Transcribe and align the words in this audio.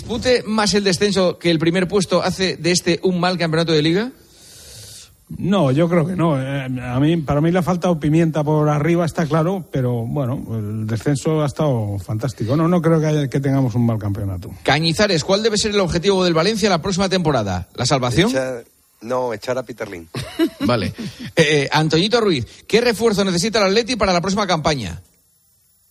dispute 0.00 0.42
más 0.46 0.74
el 0.74 0.84
descenso 0.84 1.38
que 1.38 1.50
el 1.50 1.58
primer 1.58 1.88
puesto 1.88 2.22
hace 2.22 2.56
de 2.56 2.70
este 2.72 3.00
un 3.02 3.18
mal 3.18 3.38
campeonato 3.38 3.72
de 3.72 3.82
liga? 3.82 4.12
No, 5.38 5.72
yo 5.72 5.88
creo 5.88 6.06
que 6.06 6.14
no. 6.14 6.40
Eh, 6.40 6.66
a 6.82 7.00
mí, 7.00 7.16
para 7.16 7.40
mí 7.40 7.50
le 7.50 7.58
ha 7.58 7.62
faltado 7.62 7.98
pimienta 7.98 8.44
por 8.44 8.68
arriba, 8.68 9.04
está 9.04 9.26
claro, 9.26 9.64
pero 9.72 9.92
bueno, 10.06 10.40
el 10.56 10.86
descenso 10.86 11.42
ha 11.42 11.46
estado 11.46 11.98
fantástico. 11.98 12.54
No, 12.56 12.68
no 12.68 12.80
creo 12.80 13.00
que, 13.00 13.06
haya- 13.06 13.28
que 13.28 13.40
tengamos 13.40 13.74
un 13.74 13.84
mal 13.86 13.98
campeonato. 13.98 14.52
Cañizares, 14.62 15.24
¿cuál 15.24 15.42
debe 15.42 15.58
ser 15.58 15.72
el 15.72 15.80
objetivo 15.80 16.22
del 16.24 16.34
Valencia 16.34 16.68
la 16.70 16.80
próxima 16.80 17.08
temporada? 17.08 17.66
¿La 17.74 17.86
salvación? 17.86 18.30
Echar- 18.30 18.64
no, 19.00 19.34
echar 19.34 19.58
a 19.58 19.64
Peter 19.64 19.88
Lin. 19.90 20.08
Vale. 20.60 20.86
Eh, 20.86 21.32
eh, 21.36 21.68
Antoñito 21.72 22.20
Ruiz, 22.20 22.46
¿qué 22.68 22.80
refuerzo 22.80 23.24
necesita 23.24 23.58
el 23.58 23.66
Atleti 23.66 23.96
para 23.96 24.12
la 24.12 24.20
próxima 24.20 24.46
campaña? 24.46 25.00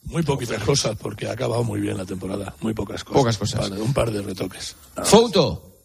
Muy 0.06 0.24
poquitas 0.24 0.64
cosas, 0.64 0.96
porque 0.98 1.28
ha 1.28 1.32
acabado 1.32 1.64
muy 1.64 1.82
bien 1.82 1.98
la 1.98 2.05
temporada. 2.05 2.55
Muy 2.62 2.74
pocas 2.74 3.04
cosas. 3.04 3.22
Pocas 3.22 3.38
cosas. 3.38 3.70
Vale, 3.70 3.82
un 3.82 3.94
par 3.94 4.12
de 4.12 4.22
retoques. 4.22 4.76
Fouto, 5.04 5.78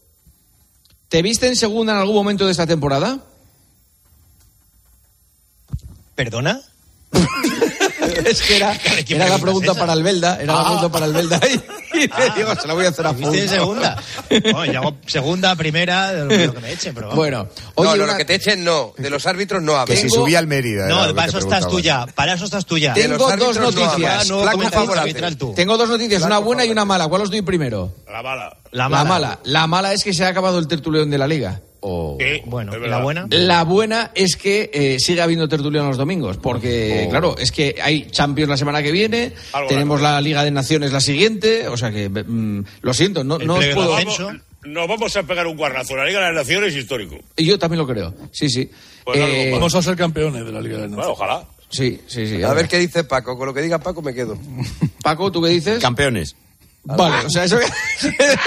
¿te 1.09 1.23
viste 1.23 1.48
en 1.48 1.56
segunda 1.56 1.93
en 1.93 1.98
algún 1.98 2.15
momento 2.15 2.45
de 2.46 2.52
esta 2.52 2.66
temporada? 2.66 3.24
¿Perdona? 6.15 6.60
es 8.27 8.42
que 8.42 8.56
era, 8.56 8.77
¿Qué 8.78 9.14
era 9.16 9.28
la 9.28 9.38
pregunta 9.38 9.41
pregunta 9.41 9.66
es 9.73 9.77
esa? 9.77 9.80
para 9.80 9.92
el 9.95 10.02
Belda, 10.02 10.38
era 10.41 10.52
la 10.55 10.60
Ah. 10.60 10.64
pregunta 10.64 10.88
para 10.91 11.06
el 11.06 11.12
Belda. 11.12 11.41
Y, 11.92 12.02
le 12.06 12.30
digo, 12.37 12.55
se 12.55 12.68
la 12.68 12.74
voy 12.74 12.87
a 12.87 12.91
hacer 12.91 13.05
a 13.05 13.12
¿Viste 13.12 13.37
en 13.41 13.48
Fouto. 13.48 13.55
segunda? 13.55 13.96
Bueno, 14.52 14.64
yo 14.73 14.78
hago 14.80 14.96
segunda, 15.06 15.56
primera, 15.56 16.12
de 16.12 16.46
lo, 16.46 16.54
que 16.54 16.60
me 16.60 16.73
echen, 16.73 16.95
pero 16.95 17.09
vamos. 17.09 17.16
Bueno, 17.16 17.38
no, 17.48 17.51
oye, 17.74 17.88
no, 17.98 18.04
una- 18.04 18.12
lo 18.12 18.16
que 18.18 18.24
te 18.24 18.34
echen 18.37 18.62
no. 18.62 18.92
De 18.96 19.10
los 19.10 19.27
árbitros 19.27 19.60
no 19.60 19.73
Que 19.73 19.78
hables. 19.80 20.01
si 20.01 20.09
subía 20.09 20.38
al 20.38 20.46
Mérida. 20.46 20.87
No, 20.87 20.96
para 21.15 21.24
que 21.24 21.30
eso 21.30 21.38
estás 21.38 21.65
preguntaba. 21.65 21.70
tú 21.70 21.80
ya. 21.80 22.06
Para 22.15 22.34
eso 22.34 22.45
estás 22.45 22.65
tú 22.65 22.78
ya. 22.78 22.95
De 22.95 23.02
Tengo 23.02 23.18
dos 23.37 23.56
no 23.59 23.70
noticias. 23.73 24.29
tengo 25.56 25.77
dos 25.77 25.88
noticias, 25.88 26.23
una 26.23 26.38
buena 26.38 26.65
y 26.65 26.70
una 26.70 26.84
mala. 26.84 27.09
¿Cuál 27.09 27.23
os 27.23 27.30
doy 27.30 27.42
primero? 27.42 27.92
La 28.09 28.23
bala. 28.23 28.56
La 28.70 28.84
La 28.84 28.88
mala. 28.88 29.04
mala. 29.04 29.38
La 29.45 29.66
mala 29.66 29.92
es 29.92 30.04
que 30.04 30.15
se 30.15 30.24
ha 30.24 30.29
acabado 30.29 30.59
el 30.60 30.68
tertulión 30.68 31.10
de 31.10 31.18
la 31.18 31.27
liga. 31.27 31.60
O- 31.83 32.19
Bueno, 32.45 32.73
Es 32.73 32.79
¿y 32.79 32.80
verdad. 32.80 32.99
la 32.99 33.02
buena? 33.02 33.27
La 33.30 33.65
buena 33.65 34.10
es 34.15 34.37
que 34.37 34.71
eh, 34.73 34.99
sigue 35.01 35.23
habiendo 35.23 35.49
tertulión 35.49 35.87
los 35.88 35.96
domingos, 35.96 36.37
porque, 36.37 37.07
claro, 37.10 37.37
es 37.38 37.51
que 37.52 37.77
hay 37.82 38.10
Champions 38.10 38.51
la 38.51 38.57
semana 38.57 38.82
que 38.82 38.93
viene, 38.93 39.32
Algo 39.52 39.68
tenemos 39.68 40.01
la 40.01 40.21
Liga 40.21 40.45
de 40.45 40.51
Naciones 40.51 40.93
la 40.93 41.01
siguiente, 41.01 41.69
o 41.69 41.77
sea 41.77 41.91
que, 41.91 42.09
mm, 42.09 42.65
lo 42.82 42.93
siento, 42.95 43.24
no, 43.24 43.38
no 43.38 43.54
os 43.54 43.66
puedo... 43.69 43.96
nos 44.65 44.88
vamos 44.88 45.16
a 45.16 45.23
pegar 45.23 45.46
un 45.46 45.57
guardazo. 45.57 45.96
La 45.96 46.04
Liga 46.04 46.21
de 46.21 46.27
las 46.27 46.35
Naciones 46.46 46.74
histórico. 46.77 47.16
Y 47.37 47.46
yo 47.46 47.59
también 47.59 47.79
lo 47.79 47.87
creo, 47.87 48.15
sí, 48.30 48.51
sí. 48.51 48.71
Pues 49.04 49.19
algo, 49.19 49.35
Eh, 49.35 49.51
Vamos 49.52 49.74
a 49.74 49.82
ser 49.82 49.97
campeones 49.97 50.45
de 50.45 50.52
la 50.52 50.60
Liga 50.60 50.76
de 50.76 50.82
las 50.82 50.91
Naciones. 50.91 50.97
Bueno, 50.97 51.13
ojalá. 51.13 51.45
Sí, 51.71 52.01
sí, 52.07 52.26
sí. 52.26 52.43
A 52.43 52.52
ver 52.52 52.69
qué 52.69 52.79
dice 52.79 53.04
Paco. 53.04 53.38
Con 53.38 53.47
lo 53.47 53.54
que 53.54 53.63
diga 53.63 53.79
Paco 53.79 54.02
me 54.02 54.13
quedo. 54.13 54.37
Paco, 55.02 55.32
¿tú 55.32 55.41
qué 55.41 55.49
dices? 55.49 55.79
Campeones. 55.80 56.35
Vale, 56.85 57.24
o 57.26 57.30
sea, 57.30 57.45
eso 57.45 57.59
quiere 58.01 58.16
decir 58.19 58.43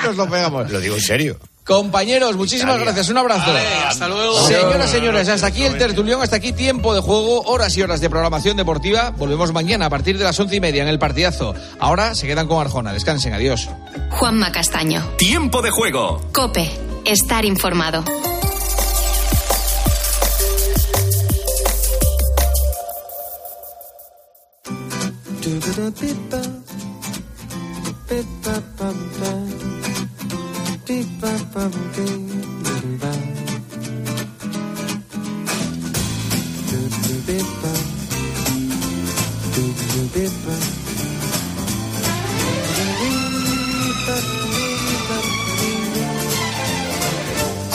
que 0.00 0.06
nos 0.06 0.16
lo 0.16 0.28
pegamos. 0.30 0.70
Lo 0.70 0.78
digo 0.80 0.94
en 0.96 1.00
serio. 1.00 1.38
Compañeros, 1.66 2.36
muchísimas 2.36 2.78
gracias. 2.78 3.08
Un 3.08 3.18
abrazo. 3.18 3.50
hasta 3.88 4.06
luego. 4.06 4.40
Señoras, 4.46 4.88
señores, 4.88 5.28
hasta 5.28 5.48
aquí 5.48 5.64
el 5.64 5.76
tertulión, 5.76 6.22
hasta 6.22 6.36
aquí 6.36 6.52
tiempo 6.52 6.94
de 6.94 7.00
juego, 7.00 7.42
horas 7.42 7.76
y 7.76 7.82
horas 7.82 8.00
de 8.00 8.08
programación 8.08 8.56
deportiva. 8.56 9.10
Volvemos 9.10 9.52
mañana 9.52 9.86
a 9.86 9.90
partir 9.90 10.16
de 10.16 10.22
las 10.22 10.38
once 10.38 10.54
y 10.54 10.60
media 10.60 10.82
en 10.82 10.88
el 10.88 11.00
partidazo. 11.00 11.54
Ahora 11.80 12.14
se 12.14 12.28
quedan 12.28 12.46
con 12.46 12.60
Arjona. 12.60 12.92
Descansen, 12.92 13.34
adiós. 13.34 13.68
Juanma 14.10 14.52
Castaño. 14.52 15.02
Tiempo 15.18 15.60
de 15.60 15.70
juego. 15.70 16.22
Cope. 16.32 16.70
Estar 17.04 17.44
informado. 17.44 18.04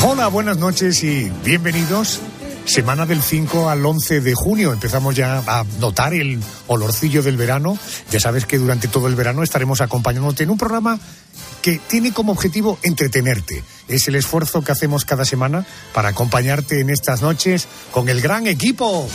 Hola, 0.03 0.27
buenas 0.27 0.57
noches 0.57 1.03
y 1.03 1.31
bienvenidos. 1.43 2.19
Semana 2.65 3.07
del 3.07 3.23
5 3.23 3.67
al 3.67 3.83
11 3.83 4.21
de 4.21 4.35
junio. 4.35 4.73
Empezamos 4.73 5.15
ya 5.15 5.43
a 5.47 5.65
notar 5.79 6.13
el 6.13 6.39
olorcillo 6.67 7.23
del 7.23 7.35
verano. 7.35 7.79
Ya 8.11 8.19
sabes 8.19 8.45
que 8.45 8.59
durante 8.59 8.87
todo 8.87 9.07
el 9.07 9.15
verano 9.15 9.41
estaremos 9.41 9.81
acompañándote 9.81 10.43
en 10.43 10.51
un 10.51 10.59
programa 10.59 10.99
que 11.61 11.79
tiene 11.79 12.13
como 12.13 12.31
objetivo 12.31 12.77
entretenerte. 12.83 13.63
Es 13.87 14.07
el 14.07 14.15
esfuerzo 14.15 14.61
que 14.61 14.71
hacemos 14.71 15.05
cada 15.05 15.25
semana 15.25 15.65
para 15.93 16.09
acompañarte 16.09 16.79
en 16.79 16.89
estas 16.89 17.21
noches 17.21 17.67
con 17.91 18.09
el 18.09 18.21
gran 18.21 18.47
equipo. 18.47 19.07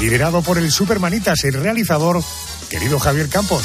Liderado 0.00 0.42
por 0.42 0.58
el 0.58 0.70
Supermanitas, 0.70 1.44
el 1.44 1.54
realizador, 1.54 2.22
querido 2.68 2.98
Javier 2.98 3.28
Campos. 3.28 3.62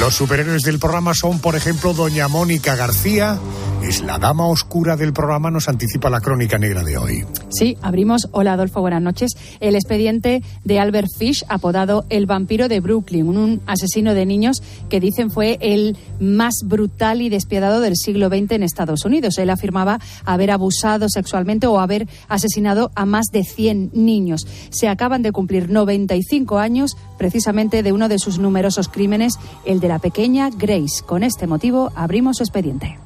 Los 0.00 0.14
superhéroes 0.14 0.62
del 0.62 0.78
programa 0.78 1.14
son, 1.14 1.38
por 1.38 1.56
ejemplo, 1.56 1.94
Doña 1.94 2.28
Mónica 2.28 2.76
García. 2.76 3.38
Es 3.86 4.02
la 4.02 4.18
dama 4.18 4.48
oscura 4.48 4.96
del 4.96 5.12
programa, 5.12 5.48
nos 5.48 5.68
anticipa 5.68 6.10
la 6.10 6.20
crónica 6.20 6.58
negra 6.58 6.82
de 6.82 6.98
hoy. 6.98 7.24
Sí, 7.50 7.78
abrimos. 7.82 8.26
Hola 8.32 8.54
Adolfo, 8.54 8.80
buenas 8.80 9.00
noches. 9.00 9.30
El 9.60 9.76
expediente 9.76 10.42
de 10.64 10.80
Albert 10.80 11.06
Fish, 11.16 11.44
apodado 11.48 12.04
el 12.08 12.26
vampiro 12.26 12.66
de 12.66 12.80
Brooklyn, 12.80 13.28
un 13.28 13.62
asesino 13.64 14.12
de 14.14 14.26
niños 14.26 14.60
que 14.88 14.98
dicen 14.98 15.30
fue 15.30 15.58
el 15.60 15.96
más 16.18 16.54
brutal 16.64 17.22
y 17.22 17.28
despiadado 17.28 17.80
del 17.80 17.94
siglo 17.94 18.26
XX 18.26 18.50
en 18.50 18.62
Estados 18.64 19.04
Unidos. 19.04 19.38
Él 19.38 19.50
afirmaba 19.50 20.00
haber 20.24 20.50
abusado 20.50 21.08
sexualmente 21.08 21.68
o 21.68 21.78
haber 21.78 22.08
asesinado 22.26 22.90
a 22.96 23.06
más 23.06 23.26
de 23.30 23.44
100 23.44 23.90
niños. 23.92 24.48
Se 24.70 24.88
acaban 24.88 25.22
de 25.22 25.30
cumplir 25.30 25.70
95 25.70 26.58
años 26.58 26.96
precisamente 27.18 27.84
de 27.84 27.92
uno 27.92 28.08
de 28.08 28.18
sus 28.18 28.40
numerosos 28.40 28.88
crímenes, 28.88 29.34
el 29.64 29.78
de 29.78 29.86
la 29.86 30.00
pequeña 30.00 30.50
Grace. 30.50 31.04
Con 31.06 31.22
este 31.22 31.46
motivo 31.46 31.92
abrimos 31.94 32.38
su 32.38 32.42
expediente. 32.42 32.98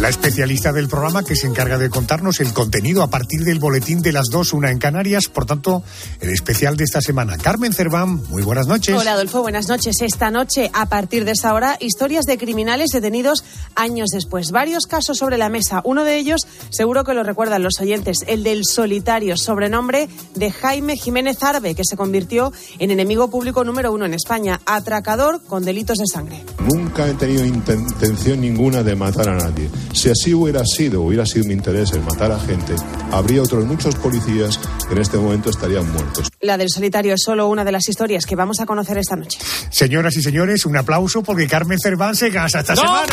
La 0.00 0.08
especialista 0.10 0.72
del 0.72 0.86
programa 0.86 1.24
que 1.24 1.34
se 1.34 1.48
encarga 1.48 1.76
de 1.76 1.90
contarnos 1.90 2.38
el 2.38 2.52
contenido 2.52 3.02
a 3.02 3.08
partir 3.10 3.40
del 3.42 3.58
boletín 3.58 4.00
de 4.00 4.12
las 4.12 4.26
dos, 4.30 4.52
una 4.52 4.70
en 4.70 4.78
Canarias. 4.78 5.24
Por 5.26 5.44
tanto, 5.44 5.82
el 6.20 6.30
especial 6.30 6.76
de 6.76 6.84
esta 6.84 7.00
semana. 7.00 7.36
Carmen 7.36 7.72
Cerván, 7.72 8.22
muy 8.28 8.42
buenas 8.42 8.68
noches. 8.68 8.94
Hola 8.96 9.14
Adolfo, 9.14 9.42
buenas 9.42 9.66
noches. 9.68 9.96
Esta 10.00 10.30
noche, 10.30 10.70
a 10.72 10.86
partir 10.86 11.24
de 11.24 11.32
esta 11.32 11.52
hora, 11.52 11.76
historias 11.80 12.26
de 12.26 12.38
criminales 12.38 12.90
detenidos 12.90 13.42
años 13.74 14.10
después. 14.12 14.52
Varios 14.52 14.86
casos 14.86 15.18
sobre 15.18 15.36
la 15.36 15.48
mesa. 15.48 15.80
Uno 15.84 16.04
de 16.04 16.16
ellos, 16.16 16.42
seguro 16.70 17.02
que 17.02 17.12
lo 17.12 17.24
recuerdan 17.24 17.64
los 17.64 17.80
oyentes, 17.80 18.18
el 18.28 18.44
del 18.44 18.64
solitario, 18.64 19.36
sobrenombre 19.36 20.08
de 20.36 20.52
Jaime 20.52 20.96
Jiménez 20.96 21.42
Arbe, 21.42 21.74
que 21.74 21.82
se 21.84 21.96
convirtió 21.96 22.52
en 22.78 22.92
enemigo 22.92 23.30
público 23.30 23.64
número 23.64 23.92
uno 23.92 24.06
en 24.06 24.14
España, 24.14 24.60
atracador 24.64 25.42
con 25.42 25.64
delitos 25.64 25.98
de 25.98 26.06
sangre. 26.06 26.44
Nunca 26.60 27.08
he 27.08 27.14
tenido 27.14 27.44
inten- 27.44 27.84
intención 27.90 28.40
ninguna 28.40 28.84
de 28.84 28.94
matar 28.94 29.28
a 29.30 29.34
nadie. 29.36 29.68
Si 29.92 30.10
así 30.10 30.34
hubiera 30.34 30.64
sido, 30.64 31.02
hubiera 31.02 31.26
sido 31.26 31.46
mi 31.46 31.54
interés 31.54 31.92
el 31.92 32.02
matar 32.02 32.30
a 32.30 32.38
gente, 32.38 32.74
habría 33.10 33.42
otros 33.42 33.64
muchos 33.64 33.94
policías 33.96 34.58
que 34.86 34.94
en 34.94 35.00
este 35.00 35.16
momento 35.16 35.50
estarían 35.50 35.90
muertos. 35.92 36.28
La 36.40 36.56
del 36.56 36.70
solitario 36.70 37.14
es 37.14 37.22
solo 37.24 37.48
una 37.48 37.64
de 37.64 37.72
las 37.72 37.88
historias 37.88 38.26
que 38.26 38.36
vamos 38.36 38.60
a 38.60 38.66
conocer 38.66 38.98
esta 38.98 39.16
noche. 39.16 39.38
Señoras 39.70 40.16
y 40.16 40.22
señores, 40.22 40.66
un 40.66 40.76
aplauso 40.76 41.22
porque 41.22 41.46
Carmen 41.46 41.78
Cerván 41.78 42.14
se 42.14 42.30
casa 42.30 42.60
esta 42.60 42.76
semana. 42.76 43.06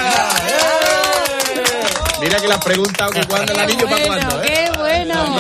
Mira 2.21 2.39
que 2.39 2.47
le 2.47 2.53
has 2.53 2.63
preguntado 2.63 3.11
que 3.11 3.25
cuándo 3.25 3.53
el 3.53 3.59
anillo 3.59 3.85
para 3.89 4.05
cuándo, 4.07 4.43
¿eh? 4.43 4.47
¡Qué 4.47 4.77
bueno! 4.77 5.35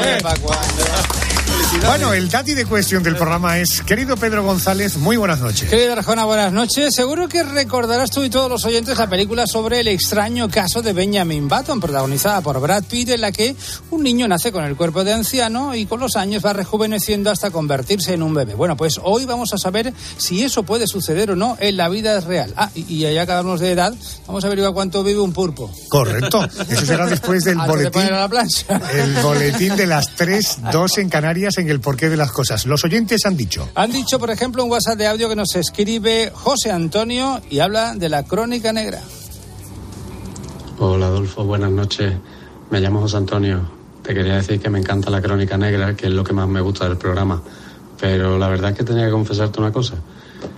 Bueno, 1.83 2.13
el 2.13 2.29
dati 2.29 2.53
de 2.53 2.65
cuestión 2.65 3.03
del 3.03 3.15
programa 3.15 3.59
es, 3.59 3.81
querido 3.81 4.17
Pedro 4.17 4.43
González, 4.43 4.97
muy 4.97 5.17
buenas 5.17 5.39
noches. 5.39 5.69
Querida 5.69 5.93
Arjona, 5.93 6.25
buenas 6.25 6.51
noches. 6.51 6.93
Seguro 6.95 7.27
que 7.27 7.43
recordarás 7.43 8.09
tú 8.09 8.23
y 8.23 8.29
todos 8.29 8.49
los 8.49 8.65
oyentes 8.65 8.97
la 8.97 9.07
película 9.07 9.45
sobre 9.45 9.81
el 9.81 9.87
extraño 9.87 10.49
caso 10.49 10.81
de 10.81 10.93
Benjamin 10.93 11.47
Button, 11.47 11.79
protagonizada 11.79 12.41
por 12.41 12.59
Brad 12.59 12.83
Pitt, 12.85 13.09
en 13.09 13.21
la 13.21 13.31
que 13.31 13.55
un 13.91 14.03
niño 14.03 14.27
nace 14.27 14.51
con 14.51 14.63
el 14.63 14.75
cuerpo 14.75 15.03
de 15.03 15.13
anciano 15.13 15.75
y 15.75 15.85
con 15.85 15.99
los 15.99 16.15
años 16.15 16.43
va 16.45 16.53
rejuveneciendo 16.53 17.29
hasta 17.29 17.51
convertirse 17.51 18.13
en 18.13 18.23
un 18.23 18.33
bebé. 18.33 18.55
Bueno, 18.55 18.75
pues 18.75 18.99
hoy 19.03 19.25
vamos 19.25 19.53
a 19.53 19.57
saber 19.57 19.93
si 20.17 20.43
eso 20.43 20.63
puede 20.63 20.87
suceder 20.87 21.31
o 21.31 21.35
no 21.35 21.57
en 21.59 21.77
la 21.77 21.89
vida 21.89 22.19
real. 22.21 22.53
Ah, 22.57 22.69
y, 22.73 23.05
allá 23.05 23.41
uno 23.41 23.57
de 23.57 23.71
edad, 23.71 23.93
vamos 24.27 24.43
a 24.43 24.47
averiguar 24.47 24.73
cuánto 24.73 25.03
vive 25.03 25.19
un 25.19 25.33
pulpo. 25.33 25.71
Correcto. 25.89 26.47
Eso 26.69 26.85
será 26.85 27.05
después 27.05 27.43
del 27.43 27.57
de 27.57 27.67
boletín. 27.67 27.91
poner 27.91 28.13
a 28.13 28.19
la 28.21 28.29
plancha. 28.29 28.81
El 28.93 29.13
boletín 29.15 29.75
de 29.75 29.87
las 29.87 30.15
3, 30.15 30.59
2 30.71 30.97
en 30.99 31.09
Canarias 31.09 31.57
en 31.57 31.64
el 31.69 31.79
porqué 31.79 32.09
de 32.09 32.17
las 32.17 32.31
cosas. 32.31 32.65
Los 32.65 32.83
oyentes 32.83 33.25
han 33.25 33.37
dicho. 33.37 33.69
Han 33.75 33.91
dicho, 33.91 34.19
por 34.19 34.29
ejemplo, 34.29 34.63
un 34.63 34.71
WhatsApp 34.71 34.97
de 34.97 35.07
audio 35.07 35.29
que 35.29 35.35
nos 35.35 35.55
escribe 35.55 36.31
José 36.33 36.71
Antonio 36.71 37.41
y 37.49 37.59
habla 37.59 37.95
de 37.95 38.09
la 38.09 38.23
crónica 38.23 38.73
negra. 38.73 39.01
Hola 40.77 41.07
Adolfo, 41.07 41.45
buenas 41.45 41.71
noches. 41.71 42.13
Me 42.69 42.81
llamo 42.81 42.99
José 43.01 43.17
Antonio. 43.17 43.61
Te 44.03 44.13
quería 44.13 44.35
decir 44.35 44.59
que 44.59 44.69
me 44.69 44.79
encanta 44.79 45.09
la 45.09 45.21
crónica 45.21 45.57
negra, 45.57 45.95
que 45.95 46.07
es 46.07 46.13
lo 46.13 46.23
que 46.23 46.33
más 46.33 46.47
me 46.47 46.61
gusta 46.61 46.87
del 46.87 46.97
programa. 46.97 47.41
Pero 47.99 48.37
la 48.37 48.49
verdad 48.49 48.71
es 48.71 48.77
que 48.77 48.83
tenía 48.83 49.05
que 49.05 49.11
confesarte 49.11 49.59
una 49.59 49.71
cosa, 49.71 49.95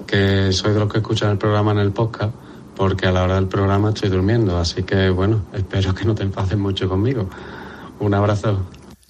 que 0.06 0.51
soy 0.51 0.74
de 0.74 0.80
los 0.80 0.92
que 0.92 0.98
escuchan 0.98 1.31
el 1.31 1.38
programa 1.38 1.71
en 1.71 1.80
el 1.80 1.92
podcast, 1.92 2.33
porque 2.75 3.07
a 3.07 3.12
la 3.12 3.24
hora 3.24 3.36
del 3.36 3.48
programa 3.48 3.89
estoy 3.89 4.10
durmiendo, 4.10 4.57
así 4.57 4.83
que 4.83 5.10
bueno, 5.10 5.45
espero 5.53 5.94
que 5.94 6.06
no 6.06 6.15
te 6.15 6.24
enfades 6.24 6.57
mucho 6.57 6.89
conmigo. 6.89 7.30
Un 8.00 8.13
abrazo. 8.13 8.60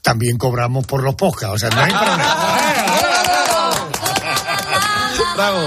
También 0.08 0.38
cobramos 0.38 0.86
por 0.86 1.04
los 1.04 1.16
podcasts, 1.16 1.56
o 1.56 1.58
sea, 1.58 1.70
no 1.70 1.82
hay 1.82 1.92
problema. 1.92 2.36
Bravo. 5.36 5.60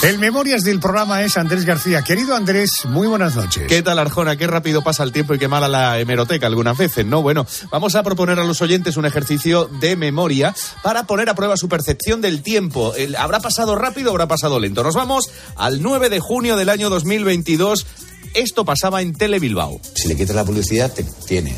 El 0.00 0.18
Memorias 0.18 0.62
del 0.62 0.80
programa 0.80 1.22
es 1.22 1.36
Andrés 1.36 1.66
García. 1.66 2.00
Querido 2.00 2.34
Andrés, 2.34 2.86
muy 2.86 3.06
buenas 3.06 3.36
noches. 3.36 3.66
¿Qué 3.68 3.82
tal, 3.82 3.98
Arjona? 3.98 4.36
Qué 4.36 4.46
rápido 4.46 4.82
pasa 4.82 5.02
el 5.02 5.12
tiempo 5.12 5.34
y 5.34 5.38
qué 5.38 5.48
mala 5.48 5.68
la 5.68 6.00
hemeroteca 6.00 6.46
algunas 6.46 6.78
veces, 6.78 7.04
¿no? 7.04 7.20
Bueno, 7.20 7.46
vamos 7.70 7.94
a 7.94 8.02
proponer 8.02 8.38
a 8.38 8.44
los 8.44 8.62
oyentes 8.62 8.96
un 8.96 9.04
ejercicio 9.04 9.66
de 9.66 9.96
memoria 9.96 10.54
para 10.82 11.06
poner 11.06 11.28
a 11.28 11.34
prueba 11.34 11.58
su 11.58 11.68
percepción 11.68 12.22
del 12.22 12.42
tiempo. 12.42 12.94
¿Habrá 13.18 13.40
pasado 13.40 13.74
rápido 13.74 14.12
o 14.12 14.14
habrá 14.14 14.28
pasado 14.28 14.58
lento? 14.58 14.82
Nos 14.82 14.94
vamos 14.94 15.28
al 15.56 15.82
9 15.82 16.08
de 16.08 16.20
junio 16.20 16.56
del 16.56 16.70
año 16.70 16.88
2022. 16.88 17.86
Esto 18.32 18.64
pasaba 18.64 19.02
en 19.02 19.14
Tele 19.14 19.38
Bilbao. 19.40 19.78
Si 19.94 20.08
le 20.08 20.16
quitas 20.16 20.34
la 20.34 20.44
publicidad, 20.46 20.90
te 20.90 21.04
tiene 21.26 21.54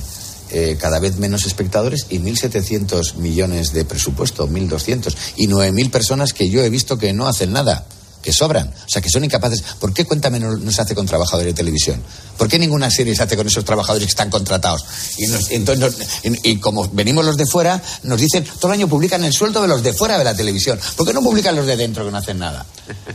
eh, 0.50 0.76
cada 0.80 0.98
vez 0.98 1.16
menos 1.18 1.46
espectadores 1.46 2.06
y 2.10 2.18
1.700 2.18 3.14
millones 3.16 3.72
de 3.72 3.84
presupuesto, 3.84 4.48
1.200, 4.48 5.14
y 5.36 5.46
9.000 5.48 5.90
personas 5.90 6.32
que 6.32 6.48
yo 6.48 6.62
he 6.62 6.70
visto 6.70 6.98
que 6.98 7.12
no 7.12 7.26
hacen 7.26 7.52
nada, 7.52 7.86
que 8.22 8.32
sobran, 8.32 8.68
o 8.68 8.88
sea, 8.88 9.00
que 9.02 9.10
son 9.10 9.24
incapaces. 9.24 9.62
¿Por 9.80 9.92
qué 9.94 10.04
Cuéntame 10.04 10.38
no, 10.40 10.56
no 10.56 10.72
se 10.72 10.80
hace 10.82 10.94
con 10.94 11.06
trabajadores 11.06 11.52
de 11.54 11.56
televisión? 11.56 12.02
¿Por 12.36 12.48
qué 12.48 12.58
ninguna 12.58 12.90
serie 12.90 13.14
se 13.16 13.22
hace 13.22 13.36
con 13.36 13.46
esos 13.46 13.64
trabajadores 13.64 14.06
que 14.06 14.10
están 14.10 14.30
contratados? 14.30 14.84
Y, 15.18 15.26
nos- 15.26 15.50
entonces 15.50 15.98
nos- 16.24 16.24
y- 16.44 16.50
y 16.52 16.56
como 16.58 16.88
venimos 16.88 17.24
los 17.24 17.36
de 17.36 17.46
fuera, 17.46 17.80
nos 18.04 18.20
dicen, 18.20 18.44
todo 18.60 18.72
el 18.72 18.78
año 18.78 18.88
publican 18.88 19.24
el 19.24 19.32
sueldo 19.32 19.62
de 19.62 19.68
los 19.68 19.82
de 19.82 19.92
fuera 19.92 20.18
de 20.18 20.24
la 20.24 20.34
televisión. 20.34 20.78
¿Por 20.96 21.06
qué 21.06 21.12
no 21.12 21.20
publican 21.22 21.56
los 21.56 21.66
de 21.66 21.76
dentro 21.76 22.04
que 22.04 22.10
no 22.10 22.18
hacen 22.18 22.38
nada? 22.38 22.64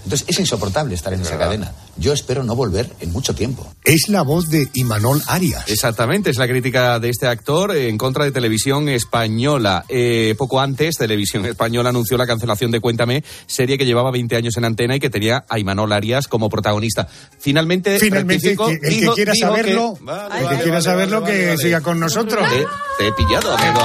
Entonces, 0.03 0.25
es 0.27 0.39
insoportable 0.39 0.94
estar 0.95 1.13
en 1.13 1.21
esa 1.21 1.38
cadena. 1.38 1.71
Yo 1.97 2.13
espero 2.13 2.44
no 2.44 2.56
volver 2.56 2.91
en 2.99 3.11
mucho 3.11 3.33
tiempo. 3.33 3.67
Es 3.83 4.07
la 4.09 4.21
voz 4.23 4.49
de 4.49 4.69
Imanol 4.73 5.21
Arias. 5.27 5.63
Exactamente, 5.67 6.29
es 6.29 6.38
la 6.38 6.47
crítica 6.47 6.99
de 6.99 7.09
este 7.09 7.27
actor 7.27 7.75
en 7.75 7.97
contra 7.97 8.25
de 8.25 8.31
Televisión 8.31 8.89
Española. 8.89 9.85
Eh, 9.89 10.35
poco 10.38 10.59
antes, 10.59 10.97
Televisión 10.97 11.45
Española 11.45 11.89
anunció 11.89 12.17
la 12.17 12.27
cancelación 12.27 12.71
de 12.71 12.79
Cuéntame, 12.79 13.23
serie 13.47 13.77
que 13.77 13.85
llevaba 13.85 14.11
20 14.11 14.35
años 14.35 14.57
en 14.57 14.65
antena 14.65 14.93
y 14.95 15.00
que 15.00 15.10
tenía 15.10 15.45
a 15.50 15.60
Imanol 15.60 15.92
Arias 15.94 16.28
como 16.28 16.50
protagonista. 16.50 17.07
Finalmente, 17.40 18.00
Finalmente, 18.00 18.56
que- 18.56 18.80
el 18.81 19.00
que 19.00 19.10
quiera 19.16 19.34
saberlo, 19.36 19.95
que- 19.98 20.04
Vale, 20.06 20.24
el 20.36 20.40
que 20.40 20.45
vale, 20.45 20.57
quiera 20.57 20.72
vale, 20.74 20.81
saberlo, 20.84 21.22
vale, 21.22 21.34
que 21.38 21.45
vale. 21.48 21.57
siga 21.57 21.81
con 21.81 22.00
nosotros. 22.00 22.48
Te, 22.50 22.66
te 23.04 23.07
he 23.07 23.12
pillado, 23.13 23.56
amigo. 23.56 23.81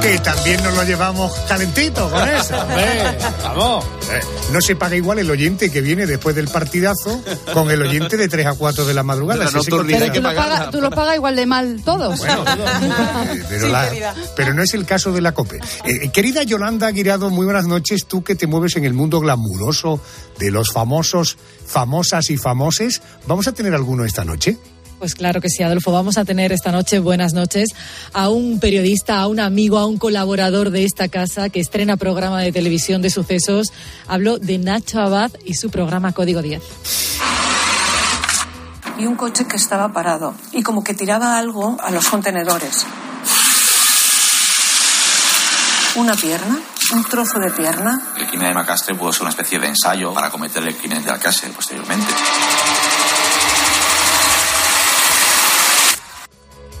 Que 0.00 0.18
también 0.18 0.62
nos 0.64 0.74
lo 0.74 0.82
llevamos 0.84 1.32
calentito 1.46 2.10
con 2.10 2.26
eso. 2.28 2.54
Vamos. 3.42 3.84
Eh, 4.10 4.20
No 4.52 4.60
se 4.60 4.74
paga 4.76 4.96
igual 4.96 5.18
el 5.18 5.30
oyente 5.30 5.70
que 5.70 5.80
viene 5.82 6.06
después 6.06 6.34
del 6.34 6.48
partidazo 6.48 7.20
con 7.52 7.70
el 7.70 7.82
oyente 7.82 8.16
de 8.16 8.26
3 8.28 8.46
a 8.46 8.54
4 8.54 8.84
de 8.86 8.94
la 8.94 9.02
madrugada. 9.02 9.44
Nocturnidad 9.50 9.98
contesta- 10.00 10.12
Pero 10.12 10.14
tú 10.14 10.22
lo, 10.22 10.34
pagas, 10.34 10.70
tú 10.70 10.80
lo 10.80 10.90
pagas 10.90 11.16
igual 11.16 11.36
de 11.36 11.46
mal 11.46 11.82
todos. 11.84 12.20
Eh, 12.24 12.28
pero, 13.48 13.68
la- 13.68 14.14
pero 14.36 14.54
no 14.54 14.62
es 14.62 14.72
el 14.74 14.86
caso 14.86 15.12
de 15.12 15.20
la 15.20 15.32
COPE. 15.32 15.60
Eh, 15.84 16.10
querida 16.10 16.42
Yolanda 16.42 16.86
Aguirado, 16.86 17.30
muy 17.30 17.44
buenas 17.44 17.66
noches. 17.66 18.06
Tú 18.06 18.24
que 18.24 18.34
te 18.34 18.46
mueves 18.46 18.76
en 18.76 18.84
el 18.84 18.94
mundo 18.94 19.20
glamuroso 19.20 20.00
de 20.38 20.50
los 20.50 20.72
famosos, 20.72 21.36
famosas 21.66 22.30
y 22.30 22.36
famoses, 22.38 23.02
¿vamos 23.26 23.46
a 23.48 23.52
tener 23.52 23.74
alguno 23.74 24.04
esta 24.04 24.24
noche? 24.24 24.56
Pues 25.00 25.14
claro 25.14 25.40
que 25.40 25.48
sí, 25.48 25.62
Adolfo. 25.62 25.92
Vamos 25.92 26.18
a 26.18 26.26
tener 26.26 26.52
esta 26.52 26.70
noche, 26.72 26.98
buenas 26.98 27.32
noches, 27.32 27.70
a 28.12 28.28
un 28.28 28.60
periodista, 28.60 29.18
a 29.18 29.28
un 29.28 29.40
amigo, 29.40 29.78
a 29.78 29.86
un 29.86 29.96
colaborador 29.96 30.68
de 30.68 30.84
esta 30.84 31.08
casa 31.08 31.48
que 31.48 31.58
estrena 31.58 31.96
programa 31.96 32.42
de 32.42 32.52
televisión 32.52 33.00
de 33.00 33.08
sucesos. 33.08 33.68
Hablo 34.06 34.38
de 34.38 34.58
Nacho 34.58 35.00
Abad 35.00 35.30
y 35.46 35.54
su 35.54 35.70
programa 35.70 36.12
Código 36.12 36.42
10. 36.42 36.62
y 38.98 39.06
un 39.06 39.16
coche 39.16 39.46
que 39.46 39.56
estaba 39.56 39.90
parado 39.94 40.34
y 40.52 40.62
como 40.62 40.84
que 40.84 40.92
tiraba 40.92 41.38
algo 41.38 41.78
a 41.82 41.90
los 41.90 42.06
contenedores. 42.06 42.84
Una 45.96 46.14
pierna, 46.14 46.58
un 46.92 47.04
trozo 47.04 47.38
de 47.38 47.50
pierna. 47.50 47.98
El 48.18 48.26
crimen 48.26 48.48
de 48.48 48.54
Macastre 48.54 48.94
pudo 48.94 49.14
ser 49.14 49.22
una 49.22 49.30
especie 49.30 49.58
de 49.58 49.68
ensayo 49.68 50.12
para 50.12 50.28
cometer 50.28 50.62
el 50.62 50.76
crimen 50.76 51.02
de 51.02 51.10
Alcácer 51.10 51.50
posteriormente. 51.52 52.12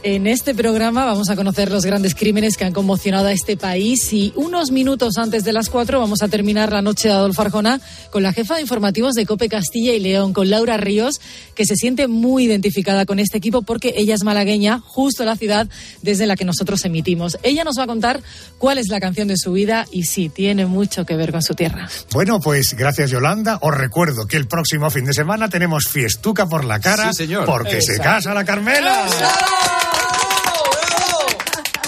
En 0.02 0.26
este 0.26 0.54
programa 0.54 1.04
vamos 1.04 1.28
a 1.28 1.36
conocer 1.36 1.70
los 1.70 1.84
grandes 1.84 2.14
crímenes 2.14 2.56
que 2.56 2.64
han 2.64 2.72
conmocionado 2.72 3.26
a 3.26 3.32
este 3.32 3.58
país 3.58 4.10
y 4.14 4.32
unos 4.34 4.70
minutos 4.70 5.18
antes 5.18 5.44
de 5.44 5.52
las 5.52 5.68
cuatro 5.68 6.00
vamos 6.00 6.22
a 6.22 6.28
terminar 6.28 6.72
la 6.72 6.80
noche 6.80 7.08
de 7.08 7.14
Adolfo 7.14 7.42
Arjona 7.42 7.82
con 8.10 8.22
la 8.22 8.32
jefa 8.32 8.54
de 8.54 8.62
informativos 8.62 9.12
de 9.12 9.26
Cope 9.26 9.50
Castilla 9.50 9.92
y 9.92 10.00
León, 10.00 10.32
con 10.32 10.48
Laura 10.48 10.78
Ríos, 10.78 11.20
que 11.54 11.66
se 11.66 11.76
siente 11.76 12.08
muy 12.08 12.44
identificada 12.44 13.04
con 13.04 13.18
este 13.18 13.36
equipo 13.36 13.60
porque 13.60 13.92
ella 13.94 14.14
es 14.14 14.24
malagueña, 14.24 14.80
justo 14.80 15.26
la 15.26 15.36
ciudad 15.36 15.68
desde 16.00 16.26
la 16.26 16.34
que 16.34 16.46
nosotros 16.46 16.82
emitimos. 16.86 17.36
Ella 17.42 17.62
nos 17.64 17.78
va 17.78 17.82
a 17.82 17.86
contar 17.86 18.22
cuál 18.56 18.78
es 18.78 18.88
la 18.88 19.00
canción 19.00 19.28
de 19.28 19.36
su 19.36 19.52
vida 19.52 19.84
y 19.92 20.04
sí, 20.04 20.30
tiene 20.30 20.64
mucho 20.64 21.04
que 21.04 21.14
ver 21.16 21.30
con 21.30 21.42
su 21.42 21.52
tierra. 21.52 21.90
Bueno, 22.12 22.40
pues 22.40 22.72
gracias 22.74 23.10
Yolanda. 23.10 23.58
Os 23.60 23.76
recuerdo 23.76 24.26
que 24.26 24.38
el 24.38 24.48
próximo 24.48 24.88
fin 24.88 25.04
de 25.04 25.12
semana 25.12 25.50
tenemos 25.50 25.88
fiestuca 25.88 26.46
por 26.46 26.64
la 26.64 26.80
cara 26.80 27.12
Sí, 27.12 27.24
señor. 27.24 27.44
porque 27.44 27.82
se 27.82 27.98
casa 27.98 28.32
la 28.32 28.46
Carmela. 28.46 29.04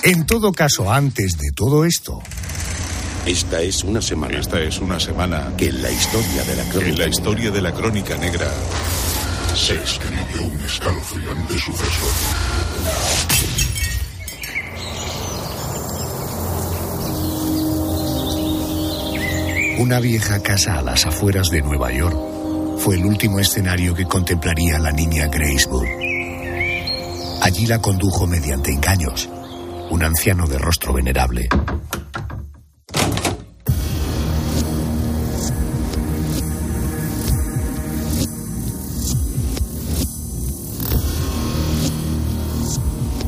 En 0.05 0.27
todo 0.27 0.51
caso, 0.53 0.91
antes 0.93 1.39
de 1.39 1.53
todo 1.55 1.85
esto, 1.85 2.21
Esta 3.25 3.61
es 3.61 3.85
una 3.85 4.03
semana. 4.03 4.37
Esta 4.37 4.61
es 4.61 4.81
una 4.81 4.99
semana 4.99 5.53
que 5.57 5.69
en 5.69 5.81
la 5.81 5.93
historia 5.93 6.43
de 6.43 6.57
la 6.57 6.65
crónica. 6.65 6.91
En 6.91 6.99
la 6.99 7.07
historia 7.07 7.51
de 7.53 7.63
la 7.63 7.73
crónica 7.73 8.17
negra 8.17 8.49
se 9.55 9.75
escribió 9.75 10.43
un 10.43 10.61
escalofriante 10.61 11.59
suceso. 11.59 12.07
una 19.79 19.99
vieja 19.99 20.41
casa 20.41 20.79
a 20.79 20.83
las 20.83 21.07
afueras 21.07 21.49
de 21.49 21.61
Nueva 21.61 21.93
York 21.93 22.17
fue 22.79 22.95
el 22.97 23.05
último 23.05 23.41
escenario 23.41 23.95
que 23.95 24.07
contemplaría 24.07 24.79
la 24.79 24.93
niña 24.93 25.27
Grace 25.27 25.69
Moore. 25.69 27.41
Allí 27.43 27.67
la 27.67 27.81
condujo 27.81 28.27
mediante 28.29 28.71
engaños 28.71 29.29
un 29.93 30.03
anciano 30.03 30.47
de 30.47 30.57
rostro 30.57 30.95
venerable. 30.95 31.51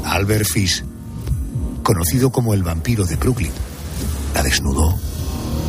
Albert 0.06 0.46
Fish, 0.46 0.82
conocido 1.82 2.30
como 2.30 2.54
el 2.54 2.62
vampiro 2.62 3.04
de 3.04 3.16
Brooklyn, 3.16 3.52
la 4.34 4.42
desnudó 4.42 4.98